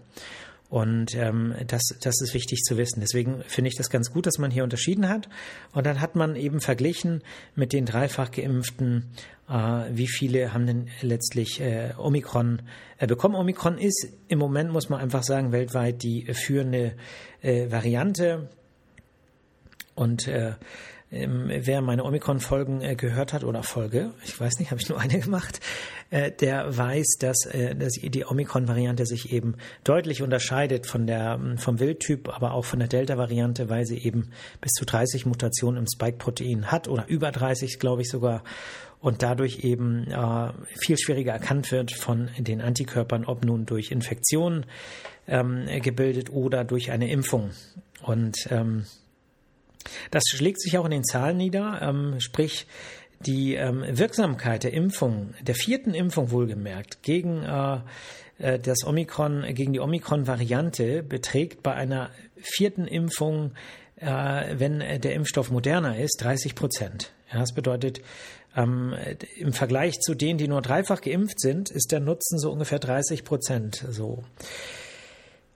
Und 0.74 1.14
ähm, 1.14 1.54
das, 1.68 1.82
das 2.00 2.20
ist 2.20 2.34
wichtig 2.34 2.62
zu 2.64 2.76
wissen. 2.76 2.98
Deswegen 2.98 3.44
finde 3.46 3.68
ich 3.68 3.76
das 3.76 3.90
ganz 3.90 4.10
gut, 4.10 4.26
dass 4.26 4.38
man 4.38 4.50
hier 4.50 4.64
unterschieden 4.64 5.08
hat. 5.08 5.28
Und 5.72 5.86
dann 5.86 6.00
hat 6.00 6.16
man 6.16 6.34
eben 6.34 6.60
verglichen 6.60 7.22
mit 7.54 7.72
den 7.72 7.86
dreifach 7.86 8.32
geimpften, 8.32 9.04
äh, 9.48 9.52
wie 9.92 10.08
viele 10.08 10.52
haben 10.52 10.66
denn 10.66 10.88
letztlich 11.00 11.60
äh, 11.60 11.92
Omikron 11.96 12.62
äh, 12.98 13.06
bekommen. 13.06 13.36
Omikron 13.36 13.78
ist 13.78 14.08
im 14.26 14.40
Moment, 14.40 14.72
muss 14.72 14.88
man 14.88 14.98
einfach 14.98 15.22
sagen, 15.22 15.52
weltweit 15.52 16.02
die 16.02 16.24
führende 16.34 16.96
äh, 17.40 17.70
Variante. 17.70 18.48
Und 19.94 20.26
äh, 20.26 20.54
ähm, 21.14 21.48
wer 21.48 21.80
meine 21.80 22.04
Omikron-Folgen 22.04 22.82
äh, 22.82 22.96
gehört 22.96 23.32
hat 23.32 23.44
oder 23.44 23.62
Folge, 23.62 24.10
ich 24.24 24.38
weiß 24.38 24.58
nicht, 24.58 24.70
habe 24.70 24.80
ich 24.80 24.88
nur 24.88 25.00
eine 25.00 25.20
gemacht, 25.20 25.60
äh, 26.10 26.30
der 26.30 26.76
weiß, 26.76 27.16
dass, 27.20 27.46
äh, 27.46 27.74
dass 27.74 27.92
die 27.92 28.24
Omikron-Variante 28.24 29.06
sich 29.06 29.32
eben 29.32 29.54
deutlich 29.84 30.22
unterscheidet 30.22 30.86
von 30.86 31.06
der, 31.06 31.38
ähm, 31.40 31.58
vom 31.58 31.80
Wildtyp, 31.80 32.28
aber 32.28 32.52
auch 32.52 32.64
von 32.64 32.80
der 32.80 32.88
Delta-Variante, 32.88 33.70
weil 33.70 33.86
sie 33.86 33.98
eben 33.98 34.30
bis 34.60 34.72
zu 34.72 34.84
30 34.84 35.26
Mutationen 35.26 35.78
im 35.78 35.86
Spike-Protein 35.86 36.70
hat 36.70 36.88
oder 36.88 37.06
über 37.08 37.30
30, 37.30 37.78
glaube 37.78 38.02
ich 38.02 38.10
sogar 38.10 38.42
und 39.00 39.22
dadurch 39.22 39.64
eben 39.64 40.10
äh, 40.10 40.52
viel 40.78 40.96
schwieriger 40.96 41.32
erkannt 41.32 41.70
wird 41.70 41.92
von 41.92 42.30
den 42.38 42.62
Antikörpern, 42.62 43.26
ob 43.26 43.44
nun 43.44 43.66
durch 43.66 43.90
Infektion 43.90 44.64
ähm, 45.28 45.66
gebildet 45.82 46.30
oder 46.30 46.64
durch 46.64 46.90
eine 46.90 47.10
Impfung. 47.10 47.50
Und 48.02 48.48
ähm, 48.50 48.86
das 50.10 50.24
schlägt 50.26 50.60
sich 50.60 50.78
auch 50.78 50.84
in 50.84 50.90
den 50.90 51.04
Zahlen 51.04 51.36
nieder, 51.36 51.80
ähm, 51.82 52.20
sprich 52.20 52.66
die 53.20 53.54
ähm, 53.54 53.84
Wirksamkeit 53.86 54.64
der 54.64 54.72
Impfung, 54.72 55.34
der 55.40 55.54
vierten 55.54 55.94
Impfung 55.94 56.30
wohlgemerkt, 56.30 57.02
gegen 57.02 57.42
äh, 57.42 57.78
äh, 58.38 58.58
das 58.58 58.84
Omikron, 58.84 59.44
gegen 59.54 59.72
die 59.72 59.80
Omikron-Variante 59.80 61.02
beträgt 61.02 61.62
bei 61.62 61.74
einer 61.74 62.10
vierten 62.36 62.86
Impfung, 62.86 63.52
äh, 63.96 64.06
wenn 64.58 64.80
der 64.80 65.14
Impfstoff 65.14 65.50
moderner 65.50 65.98
ist, 65.98 66.22
30 66.22 66.54
Prozent. 66.54 67.12
Ja, 67.32 67.40
das 67.40 67.52
bedeutet, 67.52 68.00
ähm, 68.56 68.94
im 69.36 69.52
Vergleich 69.52 70.00
zu 70.00 70.14
denen, 70.14 70.38
die 70.38 70.48
nur 70.48 70.62
dreifach 70.62 71.00
geimpft 71.00 71.40
sind, 71.40 71.70
ist 71.70 71.90
der 71.90 72.00
Nutzen 72.00 72.38
so 72.38 72.52
ungefähr 72.52 72.78
30 72.78 73.24
Prozent. 73.24 73.84
So. 73.90 74.22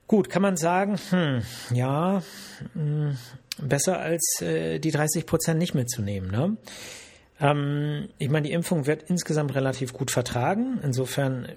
Gut, 0.07 0.31
kann 0.31 0.43
man 0.43 0.57
sagen, 0.57 0.99
hm, 1.11 1.43
ja, 1.73 2.23
mh, 2.75 3.11
hm, 3.11 3.19
besser 3.63 3.99
als 3.99 4.41
äh, 4.41 4.79
die 4.79 4.91
30 4.91 5.27
Prozent 5.27 5.59
nicht 5.59 5.75
mitzunehmen. 5.75 6.31
Ne? 6.31 6.57
Ähm, 7.41 8.09
ich 8.19 8.29
meine, 8.29 8.49
die 8.49 8.53
Impfung 8.53 8.87
wird 8.87 9.05
insgesamt 9.05 9.55
relativ 9.55 9.93
gut 9.93 10.11
vertragen. 10.11 10.81
Insofern 10.83 11.49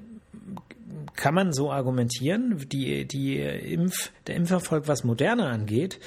kann 1.15 1.33
man 1.33 1.53
so 1.53 1.71
argumentieren. 1.71 2.65
Die, 2.69 3.05
die 3.05 3.39
Impf, 3.39 4.11
der 4.27 4.35
Impferfolg, 4.35 4.87
was 4.87 5.03
Moderne 5.03 5.47
angeht, 5.47 5.99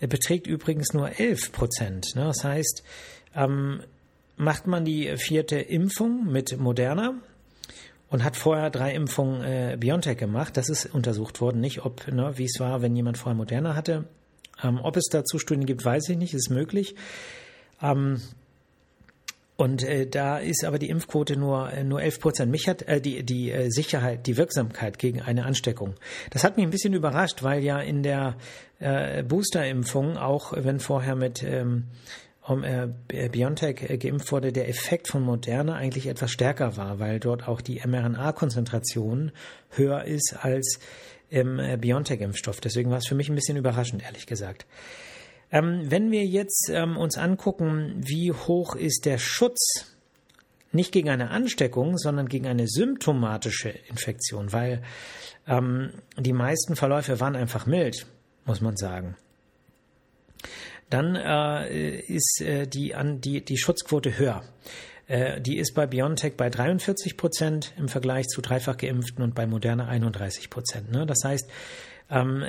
äh, 0.00 0.06
beträgt 0.06 0.46
übrigens 0.46 0.92
nur 0.92 1.18
11 1.18 1.52
Prozent. 1.52 2.14
Ne? 2.14 2.24
Das 2.24 2.44
heißt, 2.44 2.82
ähm, 3.34 3.82
macht 4.36 4.66
man 4.66 4.84
die 4.84 5.16
vierte 5.16 5.58
Impfung 5.58 6.30
mit 6.30 6.58
Moderna, 6.58 7.14
und 8.12 8.24
hat 8.24 8.36
vorher 8.36 8.68
drei 8.68 8.94
Impfungen 8.94 9.42
äh, 9.42 9.76
BioNTech 9.80 10.18
gemacht. 10.18 10.58
Das 10.58 10.68
ist 10.68 10.84
untersucht 10.94 11.40
worden, 11.40 11.60
nicht 11.60 11.84
ob, 11.86 12.06
ne, 12.08 12.32
wie 12.36 12.44
es 12.44 12.60
war, 12.60 12.82
wenn 12.82 12.94
jemand 12.94 13.16
vorher 13.16 13.34
Moderna 13.34 13.74
hatte. 13.74 14.04
Ähm, 14.62 14.80
ob 14.82 14.96
es 14.96 15.04
dazu 15.10 15.38
Studien 15.38 15.66
gibt, 15.66 15.84
weiß 15.84 16.08
ich 16.10 16.18
nicht, 16.18 16.34
ist 16.34 16.50
möglich. 16.50 16.94
Ähm, 17.82 18.20
und 19.56 19.84
äh, 19.84 20.06
da 20.06 20.38
ist 20.38 20.64
aber 20.64 20.78
die 20.78 20.88
Impfquote 20.88 21.36
nur, 21.36 21.72
äh, 21.72 21.84
nur 21.84 22.02
11 22.02 22.20
Prozent. 22.20 22.50
Mich 22.50 22.68
hat 22.68 22.82
äh, 22.82 23.00
die, 23.00 23.22
die 23.22 23.52
äh, 23.52 23.70
Sicherheit, 23.70 24.26
die 24.26 24.36
Wirksamkeit 24.36 24.98
gegen 24.98 25.20
eine 25.20 25.44
Ansteckung. 25.44 25.94
Das 26.30 26.42
hat 26.42 26.56
mich 26.56 26.66
ein 26.66 26.70
bisschen 26.70 26.94
überrascht, 26.94 27.42
weil 27.42 27.62
ja 27.62 27.78
in 27.78 28.02
der 28.02 28.36
äh, 28.80 29.22
Boosterimpfung, 29.22 30.16
auch 30.16 30.54
wenn 30.56 30.80
vorher 30.80 31.14
mit 31.14 31.42
ähm, 31.42 31.84
um, 32.44 32.64
äh, 32.64 32.88
BioNTech 33.28 33.88
äh, 33.88 33.98
geimpft 33.98 34.32
wurde, 34.32 34.52
der 34.52 34.68
Effekt 34.68 35.08
von 35.08 35.22
Moderna 35.22 35.76
eigentlich 35.76 36.06
etwas 36.08 36.32
stärker 36.32 36.76
war, 36.76 36.98
weil 36.98 37.20
dort 37.20 37.46
auch 37.46 37.60
die 37.60 37.80
mRNA-Konzentration 37.86 39.30
höher 39.70 40.04
ist 40.04 40.34
als 40.40 40.80
im 41.32 41.58
äh, 41.58 41.76
BioNTech-Impfstoff. 41.76 42.60
Deswegen 42.60 42.90
war 42.90 42.98
es 42.98 43.06
für 43.06 43.14
mich 43.14 43.28
ein 43.28 43.34
bisschen 43.34 43.56
überraschend, 43.56 44.02
ehrlich 44.02 44.26
gesagt. 44.26 44.66
Ähm, 45.50 45.90
wenn 45.90 46.10
wir 46.10 46.24
jetzt 46.24 46.70
ähm, 46.72 46.96
uns 46.96 47.16
angucken, 47.16 47.94
wie 47.96 48.32
hoch 48.32 48.76
ist 48.76 49.06
der 49.06 49.18
Schutz 49.18 49.96
nicht 50.72 50.92
gegen 50.92 51.10
eine 51.10 51.30
Ansteckung, 51.30 51.98
sondern 51.98 52.28
gegen 52.28 52.46
eine 52.46 52.68
symptomatische 52.68 53.70
Infektion, 53.88 54.52
weil 54.52 54.82
ähm, 55.46 55.90
die 56.18 56.32
meisten 56.32 56.76
Verläufe 56.76 57.20
waren 57.20 57.36
einfach 57.36 57.66
mild, 57.66 58.06
muss 58.44 58.60
man 58.60 58.76
sagen 58.76 59.16
dann 60.92 61.16
äh, 61.16 62.00
ist 62.00 62.42
äh, 62.42 62.66
die, 62.66 62.94
an, 62.94 63.20
die, 63.20 63.42
die 63.42 63.56
Schutzquote 63.56 64.18
höher. 64.18 64.42
Äh, 65.12 65.42
die 65.42 65.58
ist 65.58 65.74
bei 65.74 65.86
BioNTech 65.86 66.38
bei 66.38 66.48
43 66.48 67.18
Prozent 67.18 67.74
im 67.76 67.88
Vergleich 67.88 68.28
zu 68.28 68.40
dreifach 68.40 68.78
geimpften 68.78 69.22
und 69.22 69.34
bei 69.34 69.46
Moderna 69.46 69.86
31 69.86 70.48
Prozent. 70.48 70.90
Ne? 70.90 71.04
Das 71.04 71.18
heißt, 71.22 71.50
ähm, 72.10 72.42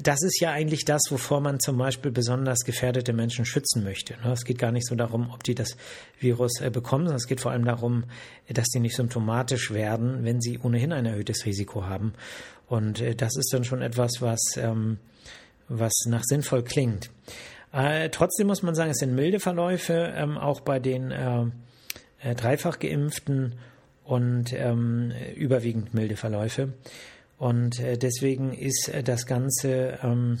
das 0.00 0.22
ist 0.22 0.40
ja 0.40 0.52
eigentlich 0.52 0.84
das, 0.84 1.02
wovor 1.10 1.40
man 1.40 1.58
zum 1.58 1.76
Beispiel 1.76 2.12
besonders 2.12 2.60
gefährdete 2.60 3.12
Menschen 3.12 3.44
schützen 3.44 3.82
möchte. 3.82 4.14
Ne? 4.22 4.30
Es 4.30 4.44
geht 4.44 4.58
gar 4.58 4.70
nicht 4.70 4.86
so 4.86 4.94
darum, 4.94 5.30
ob 5.34 5.42
die 5.42 5.56
das 5.56 5.76
Virus 6.20 6.60
äh, 6.60 6.70
bekommen, 6.70 7.06
sondern 7.06 7.16
es 7.16 7.26
geht 7.26 7.40
vor 7.40 7.50
allem 7.50 7.64
darum, 7.64 8.04
dass 8.48 8.68
die 8.68 8.78
nicht 8.78 8.94
symptomatisch 8.94 9.72
werden, 9.72 10.22
wenn 10.22 10.40
sie 10.40 10.60
ohnehin 10.60 10.92
ein 10.92 11.04
erhöhtes 11.04 11.46
Risiko 11.46 11.86
haben. 11.86 12.12
Und 12.68 13.00
äh, 13.00 13.16
das 13.16 13.36
ist 13.36 13.52
dann 13.52 13.64
schon 13.64 13.82
etwas, 13.82 14.22
was, 14.22 14.40
ähm, 14.56 14.98
was 15.68 15.94
nach 16.06 16.22
sinnvoll 16.22 16.62
klingt. 16.62 17.10
Äh, 17.72 18.10
trotzdem 18.10 18.46
muss 18.46 18.62
man 18.62 18.76
sagen, 18.76 18.92
es 18.92 18.98
sind 18.98 19.16
milde 19.16 19.40
Verläufe, 19.40 20.12
ähm, 20.14 20.38
auch 20.38 20.60
bei 20.60 20.78
den 20.78 21.10
äh, 21.10 21.46
äh, 22.20 22.34
dreifach 22.34 22.78
geimpften 22.78 23.54
und 24.04 24.52
ähm, 24.52 25.12
überwiegend 25.36 25.94
milde 25.94 26.16
Verläufe. 26.16 26.72
Und 27.36 27.78
äh, 27.80 27.96
deswegen 27.96 28.52
ist 28.52 28.88
äh, 28.88 29.02
das 29.02 29.26
Ganze 29.26 29.98
ähm, 30.02 30.38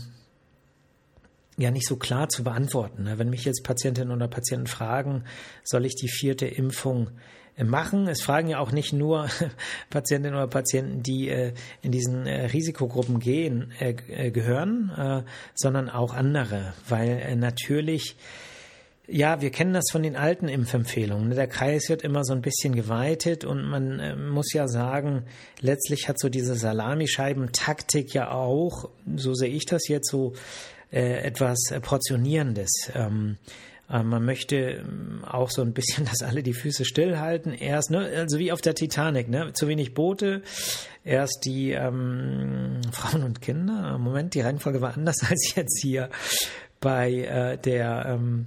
ja 1.56 1.70
nicht 1.70 1.86
so 1.86 1.96
klar 1.96 2.28
zu 2.28 2.44
beantworten. 2.44 3.04
Ne? 3.04 3.18
Wenn 3.18 3.30
mich 3.30 3.44
jetzt 3.44 3.64
Patientinnen 3.64 4.14
oder 4.14 4.28
Patienten 4.28 4.66
fragen, 4.66 5.24
soll 5.64 5.84
ich 5.84 5.96
die 5.96 6.08
vierte 6.08 6.46
Impfung 6.46 7.10
machen. 7.64 8.06
Es 8.06 8.22
fragen 8.22 8.48
ja 8.48 8.60
auch 8.60 8.72
nicht 8.72 8.92
nur 8.92 9.28
Patientinnen 9.90 10.36
oder 10.36 10.46
Patienten, 10.46 11.02
die 11.02 11.28
äh, 11.28 11.52
in 11.82 11.92
diesen 11.92 12.26
äh, 12.26 12.46
Risikogruppen 12.46 13.18
gehen, 13.18 13.72
äh, 13.80 13.94
äh 14.08 14.30
gehören, 14.30 14.90
äh, 14.96 15.22
sondern 15.54 15.88
auch 15.90 16.14
andere, 16.14 16.74
weil 16.88 17.08
äh, 17.08 17.36
natürlich 17.36 18.16
ja, 19.08 19.40
wir 19.40 19.50
kennen 19.50 19.72
das 19.72 19.86
von 19.90 20.02
den 20.02 20.16
alten 20.16 20.48
Impfempfehlungen. 20.48 21.30
Der 21.30 21.48
Kreis 21.48 21.88
wird 21.88 22.02
immer 22.02 22.24
so 22.24 22.34
ein 22.34 22.42
bisschen 22.42 22.74
geweitet 22.74 23.44
und 23.44 23.64
man 23.64 24.30
muss 24.30 24.52
ja 24.52 24.68
sagen, 24.68 25.24
letztlich 25.60 26.08
hat 26.08 26.20
so 26.20 26.28
diese 26.28 26.54
Salamischeiben-Taktik 26.54 28.14
ja 28.14 28.30
auch, 28.30 28.90
so 29.16 29.34
sehe 29.34 29.50
ich 29.50 29.64
das 29.66 29.88
jetzt 29.88 30.10
so, 30.10 30.34
etwas 30.90 31.74
Portionierendes. 31.82 32.90
Ähm, 32.94 33.36
Äh, 33.90 34.02
man 34.02 34.24
möchte 34.24 34.56
ähm, 34.56 35.24
auch 35.24 35.50
so 35.50 35.62
ein 35.62 35.72
bisschen, 35.72 36.04
dass 36.10 36.22
alle 36.22 36.42
die 36.42 36.54
Füße 36.54 36.84
stillhalten. 36.84 37.52
Erst, 37.52 37.90
ne, 37.90 38.08
also 38.16 38.38
wie 38.38 38.52
auf 38.52 38.60
der 38.60 38.74
Titanic, 38.74 39.28
ne, 39.28 39.52
zu 39.52 39.68
wenig 39.68 39.94
Boote. 39.94 40.42
Erst 41.04 41.44
die 41.44 41.72
ähm, 41.72 42.80
Frauen 42.92 43.22
und 43.22 43.40
Kinder. 43.40 43.98
Moment, 43.98 44.34
die 44.34 44.40
Reihenfolge 44.40 44.80
war 44.80 44.94
anders 44.94 45.22
als 45.28 45.54
jetzt 45.54 45.80
hier 45.80 46.10
bei 46.80 47.12
äh, 47.12 47.58
der 47.58 48.06
ähm, 48.06 48.46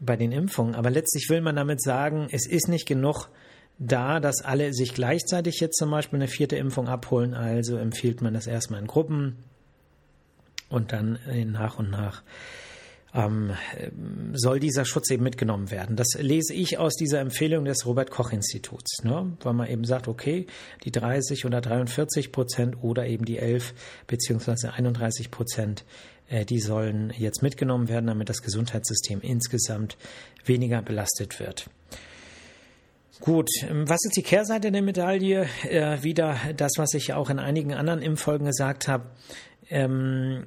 bei 0.00 0.16
den 0.16 0.32
Impfungen. 0.32 0.74
Aber 0.74 0.90
letztlich 0.90 1.28
will 1.28 1.40
man 1.40 1.56
damit 1.56 1.82
sagen, 1.82 2.28
es 2.32 2.46
ist 2.46 2.68
nicht 2.68 2.86
genug 2.86 3.28
da, 3.78 4.20
dass 4.20 4.42
alle 4.42 4.74
sich 4.74 4.94
gleichzeitig 4.94 5.60
jetzt 5.60 5.78
zum 5.78 5.90
Beispiel 5.90 6.18
eine 6.18 6.28
vierte 6.28 6.56
Impfung 6.56 6.88
abholen. 6.88 7.34
Also 7.34 7.76
empfiehlt 7.76 8.20
man 8.20 8.34
das 8.34 8.46
erstmal 8.46 8.80
in 8.80 8.86
Gruppen 8.86 9.36
und 10.68 10.92
dann 10.92 11.18
nach 11.52 11.78
und 11.78 11.90
nach 11.90 12.22
ähm, 13.14 13.52
soll 14.34 14.60
dieser 14.60 14.84
Schutz 14.84 15.10
eben 15.10 15.24
mitgenommen 15.24 15.70
werden. 15.70 15.96
Das 15.96 16.14
lese 16.18 16.54
ich 16.54 16.78
aus 16.78 16.94
dieser 16.94 17.20
Empfehlung 17.20 17.64
des 17.64 17.84
Robert 17.86 18.10
Koch 18.10 18.32
Instituts, 18.32 19.02
ne? 19.02 19.32
weil 19.42 19.52
man 19.52 19.68
eben 19.68 19.84
sagt, 19.84 20.08
okay, 20.08 20.46
die 20.84 20.92
30 20.92 21.44
oder 21.44 21.60
43 21.60 22.32
Prozent 22.32 22.82
oder 22.82 23.06
eben 23.06 23.24
die 23.24 23.38
11 23.38 23.74
beziehungsweise 24.06 24.72
31 24.72 25.30
Prozent, 25.30 25.84
die 26.44 26.60
sollen 26.60 27.12
jetzt 27.16 27.42
mitgenommen 27.42 27.88
werden, 27.88 28.06
damit 28.06 28.28
das 28.28 28.42
Gesundheitssystem 28.42 29.20
insgesamt 29.20 29.96
weniger 30.44 30.82
belastet 30.82 31.40
wird. 31.40 31.68
Gut, 33.20 33.50
ähm, 33.68 33.86
was 33.86 33.98
ist 34.04 34.16
die 34.16 34.22
Kehrseite 34.22 34.72
der 34.72 34.80
Medaille? 34.80 35.46
Äh, 35.68 36.02
wieder 36.02 36.38
das, 36.56 36.72
was 36.76 36.94
ich 36.94 37.12
auch 37.12 37.28
in 37.28 37.38
einigen 37.38 37.74
anderen 37.74 38.00
Impffolgen 38.00 38.46
gesagt 38.46 38.88
habe. 38.88 39.10
Ähm, 39.68 40.46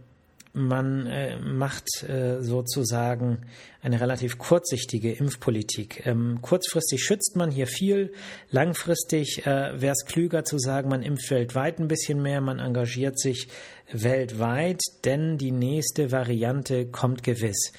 man 0.53 1.07
äh, 1.07 1.38
macht 1.39 2.03
äh, 2.03 2.41
sozusagen 2.41 3.39
eine 3.81 4.00
relativ 4.00 4.38
kurzsichtige 4.38 5.12
Impfpolitik. 5.12 6.05
Ähm, 6.05 6.39
kurzfristig 6.41 7.03
schützt 7.03 7.36
man 7.36 7.50
hier 7.50 7.65
viel, 7.65 8.13
langfristig 8.51 9.45
äh, 9.48 9.81
wäre 9.81 9.93
es 9.93 10.05
klüger 10.05 10.43
zu 10.43 10.60
sagen, 10.60 10.89
man 10.89 11.01
impft 11.01 11.31
weltweit 11.31 11.79
ein 11.79 11.88
bisschen 11.88 12.22
mehr, 12.22 12.39
man 12.39 12.60
engagiert 12.60 13.19
sich 13.19 13.48
weltweit, 13.91 14.79
denn 15.05 15.38
die 15.38 15.51
nächste 15.51 16.12
Variante 16.12 16.86
kommt 16.86 17.24
gewiss. 17.24 17.74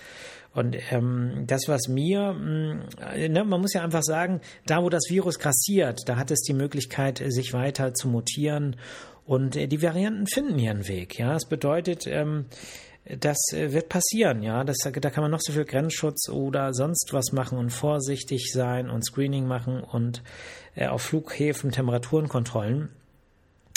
Und 0.52 0.76
ähm, 0.92 1.44
das, 1.46 1.62
was 1.66 1.88
mir, 1.88 2.32
mh, 2.32 2.74
mm, 2.74 3.32
ne, 3.32 3.44
man 3.44 3.60
muss 3.60 3.74
ja 3.74 3.82
einfach 3.82 4.04
sagen, 4.04 4.40
da 4.66 4.82
wo 4.82 4.88
das 4.88 5.04
Virus 5.08 5.38
grassiert, 5.38 6.08
da 6.08 6.16
hat 6.16 6.30
es 6.30 6.42
die 6.42 6.54
Möglichkeit, 6.54 7.22
sich 7.28 7.52
weiter 7.52 7.92
zu 7.94 8.08
mutieren 8.08 8.76
und 9.24 9.56
äh, 9.56 9.66
die 9.66 9.82
Varianten 9.82 10.26
finden 10.26 10.58
ihren 10.58 10.86
Weg. 10.88 11.18
Ja, 11.18 11.32
das 11.32 11.48
bedeutet, 11.48 12.06
ähm, 12.06 12.46
das 13.04 13.38
äh, 13.52 13.72
wird 13.72 13.88
passieren, 13.88 14.42
ja. 14.42 14.64
Das, 14.64 14.78
da 14.78 15.10
kann 15.10 15.22
man 15.22 15.30
noch 15.30 15.40
so 15.40 15.52
viel 15.52 15.64
Grenzschutz 15.64 16.28
oder 16.28 16.72
sonst 16.72 17.10
was 17.12 17.32
machen 17.32 17.58
und 17.58 17.70
vorsichtig 17.70 18.50
sein 18.52 18.88
und 18.88 19.04
Screening 19.04 19.46
machen 19.46 19.80
und 19.80 20.22
äh, 20.74 20.86
auf 20.86 21.02
Flughäfen 21.02 21.70
Temperaturenkontrollen. 21.70 22.88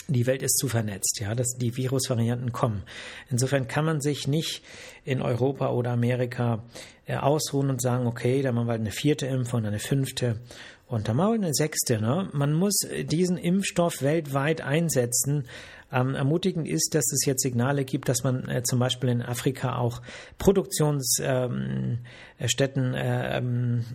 Die 0.09 0.25
Welt 0.25 0.41
ist 0.41 0.57
zu 0.57 0.69
vernetzt, 0.69 1.19
ja, 1.19 1.35
dass 1.35 1.57
die 1.57 1.75
Virusvarianten 1.75 2.53
kommen. 2.53 2.83
Insofern 3.29 3.67
kann 3.67 3.85
man 3.85 3.99
sich 3.99 4.27
nicht 4.27 4.63
in 5.03 5.21
Europa 5.21 5.69
oder 5.71 5.91
Amerika 5.91 6.63
äh, 7.05 7.17
ausruhen 7.17 7.69
und 7.69 7.81
sagen, 7.81 8.07
okay, 8.07 8.41
da 8.41 8.51
machen 8.51 8.67
wir 8.67 8.71
halt 8.71 8.81
eine 8.81 8.91
vierte 8.91 9.25
Impfung 9.25 9.65
eine 9.65 9.79
fünfte 9.79 10.39
und 10.87 11.07
dann 11.09 11.17
machen 11.17 11.41
wir 11.41 11.47
eine 11.47 11.53
sechste. 11.53 11.99
Ne? 11.99 12.29
Man 12.31 12.53
muss 12.53 12.75
diesen 13.03 13.37
Impfstoff 13.37 14.01
weltweit 14.01 14.61
einsetzen. 14.61 15.45
Ähm, 15.91 16.15
ermutigend 16.15 16.67
ist, 16.67 16.95
dass 16.95 17.11
es 17.11 17.25
jetzt 17.25 17.41
Signale 17.41 17.83
gibt, 17.83 18.07
dass 18.09 18.23
man 18.23 18.47
äh, 18.47 18.63
zum 18.63 18.79
Beispiel 18.79 19.09
in 19.09 19.21
Afrika 19.21 19.77
auch 19.77 20.01
Produktionsstätten 20.37 21.99
ähm, 22.39 22.93
äh, 22.93 23.37
ähm, 23.37 23.85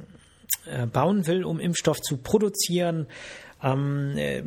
äh, 0.66 0.86
bauen 0.86 1.26
will, 1.26 1.44
um 1.44 1.60
Impfstoff 1.60 2.00
zu 2.00 2.18
produzieren. 2.18 3.06
Ähm, 3.62 4.14
äh, 4.16 4.42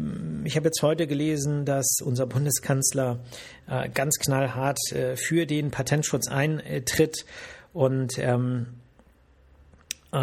ich 0.46 0.56
habe 0.56 0.68
jetzt 0.68 0.82
heute 0.82 1.08
gelesen, 1.08 1.66
dass 1.66 1.98
unser 2.04 2.26
Bundeskanzler 2.26 3.20
äh, 3.68 3.90
ganz 3.90 4.18
knallhart 4.20 4.80
äh, 4.92 5.16
für 5.16 5.46
den 5.46 5.72
Patentschutz 5.72 6.28
eintritt. 6.28 7.26
Und 7.74 8.18
ähm, 8.20 8.68
äh, 8.68 8.85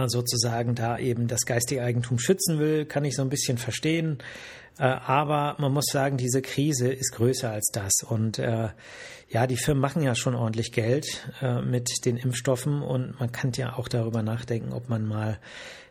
sozusagen 0.07 0.75
da 0.75 0.99
eben 0.99 1.27
das 1.29 1.41
geistige 1.41 1.83
Eigentum 1.83 2.19
schützen 2.19 2.59
will, 2.59 2.87
kann 2.87 3.05
ich 3.05 3.15
so 3.17 3.23
ein 3.23 3.29
bisschen 3.29 3.59
verstehen. 3.59 4.19
Äh, 4.79 4.85
aber 4.85 5.57
man 5.59 5.73
muss 5.73 5.87
sagen, 5.87 6.17
diese 6.17 6.43
Krise 6.43 6.93
ist 6.93 7.13
größer 7.13 7.51
als 7.51 7.71
das. 7.73 7.93
Und 8.09 8.39
äh, 8.39 8.69
ja, 9.29 9.47
die 9.47 9.57
Firmen 9.57 9.81
machen 9.81 10.03
ja 10.03 10.15
schon 10.15 10.35
ordentlich 10.35 10.73
Geld 10.73 11.29
äh, 11.41 11.61
mit 11.61 11.89
den 12.05 12.17
Impfstoffen 12.17 12.83
und 12.83 13.19
man 13.21 13.33
kann 13.33 13.53
ja 13.53 13.77
auch 13.77 13.89
darüber 13.89 14.23
nachdenken, 14.23 14.73
ob 14.73 14.89
man 14.89 15.07
mal 15.07 15.39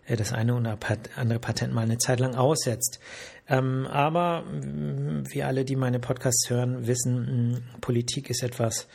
äh, 0.08 0.16
das 0.16 0.34
eine 0.34 0.56
oder 0.56 0.78
andere 1.16 1.40
Patent 1.40 1.74
mal 1.74 1.82
eine 1.82 1.98
Zeit 1.98 2.20
lang 2.20 2.36
aussetzt. 2.36 3.00
Ähm, 3.48 3.88
aber 3.88 4.46
wie 4.48 5.44
alle, 5.44 5.66
die 5.66 5.76
meine 5.76 6.00
Podcasts 6.00 6.50
hören, 6.50 6.88
wissen, 6.88 7.64
Politik 7.82 8.30
ist 8.30 8.44
etwas, 8.44 8.88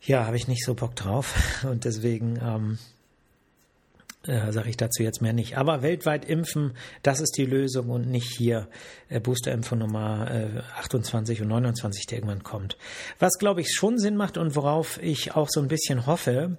ja, 0.00 0.26
habe 0.26 0.36
ich 0.36 0.48
nicht 0.48 0.64
so 0.64 0.74
Bock 0.74 0.94
drauf. 0.94 1.64
Und 1.64 1.84
deswegen 1.84 2.38
ähm, 2.42 2.78
äh, 4.26 4.52
sage 4.52 4.68
ich 4.68 4.76
dazu 4.76 5.02
jetzt 5.02 5.22
mehr 5.22 5.32
nicht. 5.32 5.56
Aber 5.56 5.82
weltweit 5.82 6.24
impfen, 6.24 6.74
das 7.02 7.20
ist 7.20 7.36
die 7.36 7.46
Lösung 7.46 7.88
und 7.90 8.08
nicht 8.08 8.30
hier 8.36 8.68
äh, 9.08 9.20
Boosterimpfung 9.20 9.78
Nummer 9.78 10.30
äh, 10.30 10.60
28 10.80 11.42
und 11.42 11.48
29, 11.48 12.06
der 12.06 12.18
irgendwann 12.18 12.42
kommt. 12.42 12.76
Was, 13.18 13.38
glaube 13.38 13.60
ich, 13.60 13.72
schon 13.74 13.98
Sinn 13.98 14.16
macht 14.16 14.36
und 14.36 14.56
worauf 14.56 15.00
ich 15.02 15.36
auch 15.36 15.48
so 15.48 15.60
ein 15.60 15.68
bisschen 15.68 16.06
hoffe, 16.06 16.58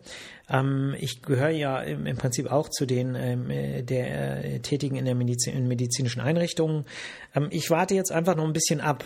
ähm, 0.50 0.96
ich 1.00 1.22
gehöre 1.22 1.50
ja 1.50 1.82
im, 1.82 2.06
im, 2.06 2.18
Prinzip 2.18 2.52
auch 2.52 2.70
zu 2.70 2.86
den 2.86 3.16
ähm, 3.16 3.50
äh, 3.50 3.84
der 3.84 4.44
äh, 4.44 4.60
Tätigen 4.60 4.96
in 4.96 5.06
der 5.06 5.16
Medizin, 5.16 5.56
in 5.56 5.68
medizinischen 5.68 6.22
Einrichtungen. 6.22 6.86
Ähm, 7.36 7.48
ich 7.52 7.70
warte 7.70 7.94
jetzt 7.94 8.12
einfach 8.12 8.36
noch 8.36 8.46
ein 8.46 8.54
bisschen 8.54 8.82
ab 8.82 9.04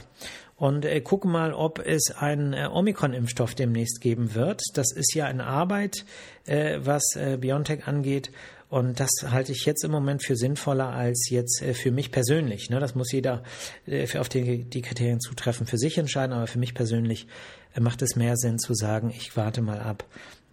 und 0.56 0.86
äh, 0.86 1.02
gucke 1.02 1.28
mal, 1.28 1.54
ob 1.54 1.80
es 1.80 2.12
einen 2.16 2.54
äh, 2.54 2.68
Omikron-Impfstoff 2.72 3.56
demnächst 3.56 4.02
geben 4.02 4.36
wird. 4.36 4.62
Das 4.76 4.92
ist 4.92 5.14
ja 5.16 5.26
eine 5.26 5.46
Arbeit, 5.46 6.06
äh, 6.46 6.80
was 6.82 7.16
äh, 7.16 7.38
BioNTech 7.40 7.88
angeht. 7.88 8.32
Und 8.70 9.00
das 9.00 9.12
halte 9.30 9.52
ich 9.52 9.66
jetzt 9.66 9.84
im 9.84 9.92
Moment 9.92 10.26
für 10.26 10.36
sinnvoller 10.36 10.90
als 10.90 11.30
jetzt 11.30 11.62
äh, 11.62 11.74
für 11.74 11.92
mich 11.92 12.12
persönlich. 12.12 12.70
Ne? 12.70 12.80
Das 12.80 12.96
muss 12.96 13.12
jeder 13.12 13.44
äh, 13.86 14.08
auf 14.18 14.30
die, 14.30 14.64
die 14.64 14.82
Kriterien 14.82 15.20
zutreffen 15.20 15.68
für 15.68 15.78
sich 15.78 15.98
entscheiden, 15.98 16.34
aber 16.34 16.48
für 16.48 16.60
mich 16.60 16.74
persönlich 16.74 17.28
äh, 17.76 17.80
macht 17.80 18.02
es 18.02 18.16
mehr 18.16 18.36
Sinn 18.36 18.58
zu 18.58 18.74
sagen, 18.74 19.14
ich 19.16 19.38
warte 19.38 19.62
mal 19.62 19.80
ab, 19.80 20.06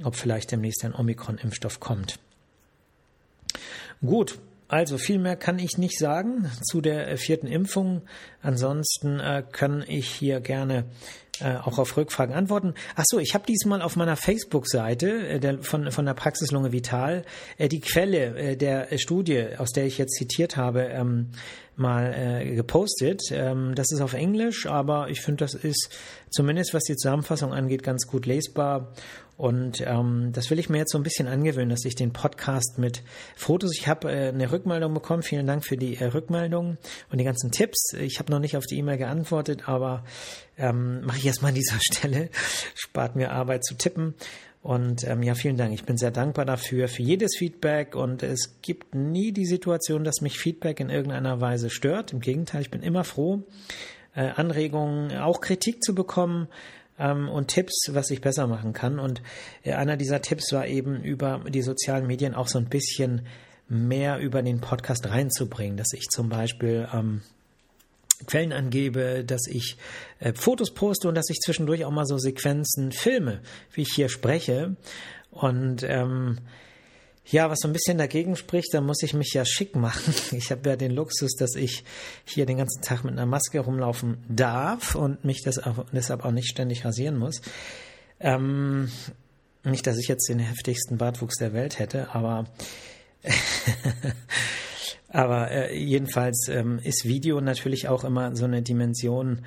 ob 0.03 0.17
vielleicht 0.17 0.53
demnächst 0.53 0.85
ein 0.85 0.95
Omikron-Impfstoff 0.95 1.81
kommt. 1.81 2.19
Gut, 4.03 4.39
also 4.71 4.99
viel 4.99 5.19
mehr 5.19 5.35
kann 5.35 5.59
ich 5.59 5.79
nicht 5.79 5.99
sagen 5.99 6.49
zu 6.63 6.81
der 6.81 7.09
äh, 7.09 7.17
vierten 7.17 7.49
Impfung. 7.49 8.03
Ansonsten 8.41 9.19
äh, 9.19 9.43
kann 9.51 9.85
ich 9.89 10.09
hier 10.09 10.41
gerne 10.41 10.85
äh, 11.41 11.57
auch 11.57 11.79
auf 11.79 11.97
Rückfragen 11.97 12.35
antworten. 12.35 12.75
Ach 12.97 13.05
so, 13.07 13.19
ich 13.19 13.35
habe 13.35 13.47
diesmal 13.47 13.83
auf 13.83 13.97
meiner 13.97 14.17
Facebook-Seite 14.17 15.29
äh, 15.29 15.59
von, 15.63 15.91
von 15.91 16.07
der 16.07 16.15
Praxis 16.15 16.51
Lunge 16.51 16.73
Vital 16.73 17.25
äh, 17.59 17.69
die 17.69 17.81
Quelle 17.81 18.37
äh, 18.37 18.57
der 18.57 18.89
Studie, 18.99 19.47
aus 19.59 19.73
der 19.73 19.87
ich 19.87 19.99
jetzt 19.99 20.15
zitiert 20.15 20.57
habe, 20.57 20.83
ähm, 20.85 21.31
mal 21.77 22.15
äh, 22.15 22.55
gepostet. 22.55 23.23
Ähm, 23.33 23.75
das 23.75 23.91
ist 23.91 24.01
auf 24.01 24.13
Englisch, 24.13 24.67
aber 24.67 25.09
ich 25.09 25.21
finde, 25.21 25.45
das 25.45 25.55
ist 25.55 25.91
zumindest 26.31 26.75
was 26.75 26.85
die 26.85 26.97
Zusammenfassung 26.97 27.53
angeht 27.53 27.83
ganz 27.83 28.07
gut 28.07 28.27
lesbar. 28.27 28.93
Und 29.37 29.83
ähm, 29.87 30.33
das 30.35 30.51
will 30.51 30.59
ich 30.59 30.69
mir 30.69 30.77
jetzt 30.77 30.93
so 30.93 30.99
ein 30.99 31.03
bisschen 31.03 31.27
angewöhnen, 31.27 31.71
dass 31.71 31.87
ich 31.87 31.95
den 31.95 32.13
Podcast 32.13 32.77
mit 32.77 33.03
Fotos, 33.35 33.75
ich 33.75 33.89
habe 33.89 34.13
äh, 34.13 34.29
eine 34.29 34.53
Rückmeldung 34.53 34.93
bekommen, 34.93 35.23
vielen 35.23 35.47
Dank 35.47 35.65
für 35.65 35.79
die 35.79 35.97
äh, 35.97 36.05
Rückmeldung 36.05 36.77
und 37.11 37.19
die 37.19 37.25
ganzen 37.25 37.51
Tipps. 37.51 37.95
Ich 37.95 38.19
habe 38.19 38.31
noch 38.31 38.39
nicht 38.39 38.59
auf 38.59 38.67
die 38.67 38.77
E-Mail 38.77 38.99
geantwortet, 38.99 39.67
aber 39.67 40.05
ähm, 40.61 41.01
mache 41.03 41.19
ich 41.19 41.27
erstmal 41.27 41.51
an 41.51 41.57
dieser 41.57 41.79
Stelle, 41.81 42.31
spart 42.75 43.17
mir 43.17 43.33
Arbeit 43.33 43.65
zu 43.65 43.75
tippen. 43.75 44.15
Und 44.63 45.05
ähm, 45.05 45.23
ja, 45.23 45.35
vielen 45.35 45.57
Dank. 45.57 45.73
Ich 45.73 45.85
bin 45.85 45.97
sehr 45.97 46.11
dankbar 46.11 46.45
dafür, 46.45 46.87
für 46.89 47.03
jedes 47.03 47.37
Feedback. 47.39 47.97
Und 47.97 48.23
es 48.23 48.61
gibt 48.61 48.95
nie 48.95 49.33
die 49.33 49.47
Situation, 49.47 50.05
dass 50.05 50.21
mich 50.21 50.39
Feedback 50.39 50.81
in 50.81 50.91
irgendeiner 50.91 51.41
Weise 51.41 51.71
stört. 51.71 52.13
Im 52.13 52.21
Gegenteil, 52.21 52.61
ich 52.61 52.71
bin 52.71 52.83
immer 52.83 53.05
froh, 53.05 53.43
äh, 54.15 54.29
Anregungen, 54.29 55.17
auch 55.17 55.41
Kritik 55.41 55.83
zu 55.83 55.95
bekommen 55.95 56.49
ähm, 56.99 57.31
und 57.31 57.49
Tipps, 57.49 57.89
was 57.93 58.11
ich 58.11 58.21
besser 58.21 58.47
machen 58.47 58.75
kann. 58.75 58.99
Und 58.99 59.23
äh, 59.63 59.73
einer 59.73 59.97
dieser 59.97 60.21
Tipps 60.21 60.53
war 60.53 60.67
eben 60.67 61.03
über 61.03 61.43
die 61.49 61.63
sozialen 61.63 62.07
Medien 62.07 62.35
auch 62.35 62.49
so 62.49 62.59
ein 62.59 62.69
bisschen 62.69 63.27
mehr 63.69 64.19
über 64.19 64.43
den 64.43 64.61
Podcast 64.61 65.09
reinzubringen, 65.09 65.79
dass 65.79 65.93
ich 65.95 66.09
zum 66.11 66.29
Beispiel 66.29 66.87
ähm, 66.93 67.23
Quellen 68.27 68.53
angebe, 68.53 69.25
dass 69.25 69.47
ich 69.47 69.77
äh, 70.19 70.33
Fotos 70.35 70.73
poste 70.73 71.09
und 71.09 71.15
dass 71.15 71.31
ich 71.31 71.39
zwischendurch 71.39 71.85
auch 71.85 71.91
mal 71.91 72.07
so 72.07 72.19
Sequenzen 72.19 72.93
filme, 72.93 73.41
wie 73.73 73.83
ich 73.83 73.93
hier 73.95 74.09
spreche. 74.09 74.77
Und 75.31 75.83
ähm, 75.83 76.39
ja, 77.27 77.49
was 77.49 77.59
so 77.61 77.69
ein 77.69 77.73
bisschen 77.73 77.99
dagegen 77.99 78.35
spricht, 78.37 78.75
da 78.75 78.81
muss 78.81 79.03
ich 79.03 79.15
mich 79.15 79.33
ja 79.33 79.45
schick 79.45 79.77
machen. 79.77 80.15
Ich 80.33 80.51
habe 80.51 80.69
ja 80.69 80.77
den 80.77 80.93
Luxus, 80.93 81.35
dass 81.37 81.55
ich 81.55 81.85
hier 82.25 82.47
den 82.47 82.59
ganzen 82.59 82.83
Tag 82.83 83.05
mit 83.05 83.13
einer 83.13 83.27
Maske 83.27 83.61
rumlaufen 83.61 84.19
darf 84.29 84.95
und 84.95 85.25
mich 85.25 85.43
das 85.43 85.59
auch, 85.59 85.87
deshalb 85.93 86.25
auch 86.25 86.33
nicht 86.33 86.49
ständig 86.49 86.85
rasieren 86.85 87.19
muss. 87.19 87.41
Ähm, 88.19 88.91
Nicht, 89.63 89.87
dass 89.87 89.99
ich 89.99 90.09
jetzt 90.09 90.29
den 90.29 90.39
heftigsten 90.39 90.97
Bartwuchs 90.97 91.37
der 91.37 91.53
Welt 91.53 91.79
hätte, 91.79 92.15
aber 92.15 92.47
aber 95.11 95.51
äh, 95.51 95.77
jedenfalls 95.77 96.49
ähm, 96.49 96.81
ist 96.83 97.05
Video 97.05 97.41
natürlich 97.41 97.89
auch 97.89 98.05
immer 98.05 98.35
so 98.37 98.45
eine 98.45 98.63
Dimension. 98.63 99.45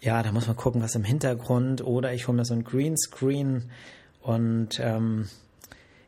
Ja, 0.00 0.22
da 0.22 0.30
muss 0.32 0.46
man 0.46 0.56
gucken, 0.56 0.82
was 0.82 0.94
im 0.94 1.04
Hintergrund 1.04 1.82
oder 1.82 2.12
ich 2.12 2.28
hole 2.28 2.36
mir 2.36 2.44
so 2.44 2.54
ein 2.54 2.64
Greenscreen 2.64 3.70
und 4.22 4.78
ähm, 4.80 5.28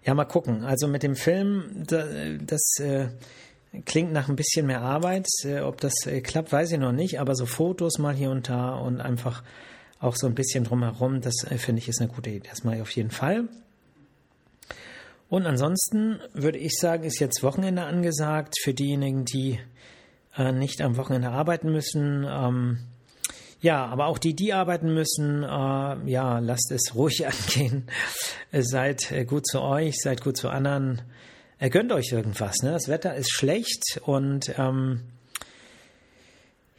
ja, 0.05 0.15
mal 0.15 0.25
gucken. 0.25 0.65
Also 0.65 0.89
mit 0.89 1.03
dem 1.03 1.17
Film, 1.17 1.85
das, 1.87 2.79
äh, 2.79 3.09
klingt 3.85 4.13
nach 4.13 4.29
ein 4.29 4.37
bisschen 4.37 4.67
mehr 4.67 4.81
Arbeit. 4.81 5.27
Äh, 5.45 5.61
ob 5.61 5.81
das 5.81 5.95
äh, 6.07 6.21
klappt, 6.21 6.53
weiß 6.53 6.73
ich 6.73 6.79
noch 6.79 6.93
nicht. 6.93 7.21
Aber 7.21 7.35
so 7.35 7.47
Fotos 7.47 7.99
mal 7.99 8.15
hier 8.15 8.31
und 8.31 8.49
da 8.49 8.75
und 8.75 9.01
einfach 9.01 9.43
auch 10.01 10.17
so 10.17 10.27
ein 10.27 10.35
bisschen 10.35 10.65
drumherum, 10.65 11.21
das 11.21 11.45
äh, 11.45 11.59
finde 11.59 11.81
ich 11.81 11.89
ist 11.89 12.01
eine 12.01 12.11
gute 12.11 12.31
Idee. 12.31 12.49
Das 12.49 12.65
mache 12.65 12.77
ich 12.77 12.83
auf 12.83 12.91
jeden 12.91 13.11
Fall. 13.11 13.49
Und 15.29 15.47
ansonsten 15.47 16.21
würde 16.33 16.59
ich 16.59 16.79
sagen, 16.79 17.05
ist 17.05 17.21
jetzt 17.21 17.43
Wochenende 17.43 17.85
angesagt 17.85 18.55
für 18.63 18.73
diejenigen, 18.73 19.25
die 19.25 19.59
äh, 20.37 20.53
nicht 20.53 20.81
am 20.81 20.97
Wochenende 20.97 21.31
arbeiten 21.31 21.71
müssen. 21.71 22.27
Ähm, 22.29 22.79
ja, 23.61 23.85
aber 23.87 24.07
auch 24.07 24.19
die, 24.19 24.35
die 24.35 24.53
arbeiten 24.53 24.95
müssen, 24.95 25.43
äh, 25.43 25.47
ja, 25.47 26.39
lasst 26.39 26.71
es 26.71 26.95
ruhig 26.95 27.27
angehen. 27.27 27.89
seid 28.53 29.11
äh, 29.11 29.25
gut 29.25 29.47
zu 29.47 29.61
euch, 29.61 29.97
seid 30.01 30.23
gut 30.23 30.37
zu 30.37 30.49
anderen. 30.49 31.03
Äh, 31.59 31.69
gönnt 31.71 31.93
euch 31.93 32.13
irgendwas. 32.13 32.63
Ne? 32.63 32.73
Das 32.73 32.89
Wetter 32.89 33.15
ist 33.15 33.33
schlecht 33.33 34.01
und 34.05 34.55
ähm, 34.59 35.03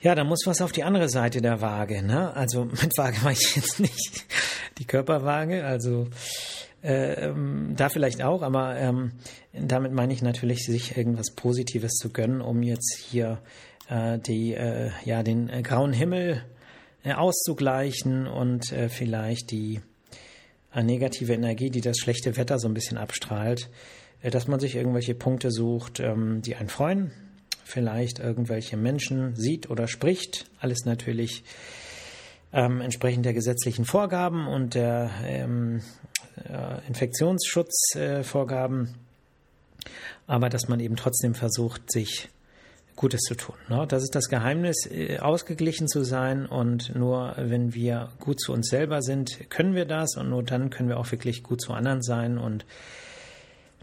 ja, 0.01 0.15
da 0.15 0.23
muss 0.23 0.43
was 0.45 0.61
auf 0.61 0.71
die 0.71 0.83
andere 0.83 1.09
Seite 1.09 1.41
der 1.41 1.61
Waage. 1.61 2.01
Ne? 2.01 2.33
Also 2.33 2.65
mit 2.81 2.97
Waage 2.97 3.17
meine 3.23 3.37
ich 3.37 3.55
jetzt 3.55 3.79
nicht 3.79 4.25
die 4.77 4.85
Körperwaage, 4.85 5.65
also 5.65 6.07
ähm, 6.83 7.73
da 7.75 7.89
vielleicht 7.89 8.21
auch, 8.21 8.41
aber 8.41 8.77
ähm, 8.77 9.11
damit 9.53 9.91
meine 9.91 10.13
ich 10.13 10.21
natürlich, 10.21 10.65
sich 10.65 10.97
irgendwas 10.97 11.31
Positives 11.31 11.93
zu 11.93 12.09
gönnen, 12.09 12.41
um 12.41 12.63
jetzt 12.63 12.97
hier 13.09 13.39
äh, 13.89 14.19
die, 14.19 14.53
äh, 14.53 14.91
ja, 15.05 15.23
den 15.23 15.49
äh, 15.49 15.61
grauen 15.61 15.93
Himmel 15.93 16.43
äh, 17.03 17.13
auszugleichen 17.13 18.27
und 18.27 18.71
äh, 18.71 18.89
vielleicht 18.89 19.51
die 19.51 19.81
negative 20.75 21.33
Energie, 21.33 21.71
die 21.71 21.81
das 21.81 21.97
schlechte 21.97 22.37
Wetter 22.37 22.59
so 22.59 22.67
ein 22.67 22.75
bisschen 22.75 22.99
abstrahlt, 22.99 23.71
dass 24.21 24.47
man 24.47 24.59
sich 24.59 24.75
irgendwelche 24.75 25.15
Punkte 25.15 25.49
sucht, 25.49 25.99
ähm, 25.99 26.43
die 26.43 26.55
einen 26.55 26.69
freuen, 26.69 27.11
vielleicht 27.63 28.19
irgendwelche 28.19 28.77
Menschen 28.77 29.35
sieht 29.35 29.71
oder 29.71 29.87
spricht, 29.87 30.45
alles 30.59 30.85
natürlich 30.85 31.43
ähm, 32.51 32.81
entsprechend 32.81 33.25
der 33.25 33.33
gesetzlichen 33.33 33.85
Vorgaben 33.85 34.47
und 34.47 34.75
der 34.75 35.09
ähm, 35.25 35.77
äh, 35.77 36.18
Infektionsschutzvorgaben, 36.87 38.85
äh, 38.85 39.89
aber 40.27 40.49
dass 40.49 40.67
man 40.67 40.79
eben 40.79 40.95
trotzdem 40.95 41.35
versucht, 41.35 41.91
sich 41.91 42.29
Gutes 42.99 43.21
zu 43.21 43.35
tun. 43.35 43.55
Ne? 43.69 43.85
Das 43.87 44.03
ist 44.03 44.13
das 44.13 44.27
Geheimnis, 44.27 44.85
äh, 44.91 45.19
ausgeglichen 45.19 45.87
zu 45.87 46.03
sein 46.03 46.45
und 46.45 46.93
nur 46.95 47.33
wenn 47.37 47.73
wir 47.73 48.09
gut 48.19 48.41
zu 48.41 48.51
uns 48.51 48.67
selber 48.67 49.01
sind, 49.01 49.49
können 49.49 49.73
wir 49.73 49.85
das 49.85 50.17
und 50.17 50.29
nur 50.29 50.43
dann 50.43 50.69
können 50.69 50.89
wir 50.89 50.97
auch 50.97 51.09
wirklich 51.11 51.41
gut 51.41 51.61
zu 51.61 51.71
anderen 51.71 52.01
sein 52.01 52.37
und 52.37 52.65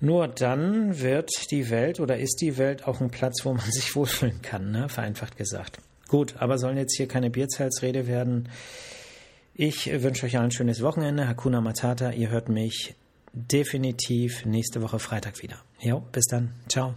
nur 0.03 0.29
dann 0.29 1.01
wird 1.01 1.31
die 1.51 1.71
Welt 1.71 1.99
oder 1.99 2.19
ist 2.19 2.43
die 2.43 2.59
Welt 2.59 2.87
auch 2.87 3.01
ein 3.01 3.11
Platz, 3.11 3.45
wo 3.45 3.55
man 3.55 3.65
sich 3.71 3.97
wohlfühlen 3.97 4.43
kann, 4.43 4.71
ne? 4.71 4.91
vereinfacht 4.91 5.39
gesagt. 5.39 5.79
Gut, 6.09 6.35
aber 6.39 6.59
sollen 6.59 6.77
jetzt 6.77 6.97
hier 6.97 7.09
keine 7.09 7.31
Bierzelsrede 7.31 8.07
werden. 8.07 8.51
Ich 9.59 9.91
wünsche 10.03 10.27
euch 10.27 10.37
ein 10.37 10.51
schönes 10.51 10.83
Wochenende. 10.83 11.27
Hakuna 11.27 11.63
Matata. 11.63 12.11
Ihr 12.11 12.29
hört 12.29 12.51
mich 12.51 12.95
definitiv 13.33 14.45
nächste 14.45 14.83
Woche 14.83 14.99
Freitag 14.99 15.43
wieder. 15.43 15.57
Jo, 15.81 16.03
bis 16.13 16.27
dann. 16.27 16.53
Ciao. 16.69 16.95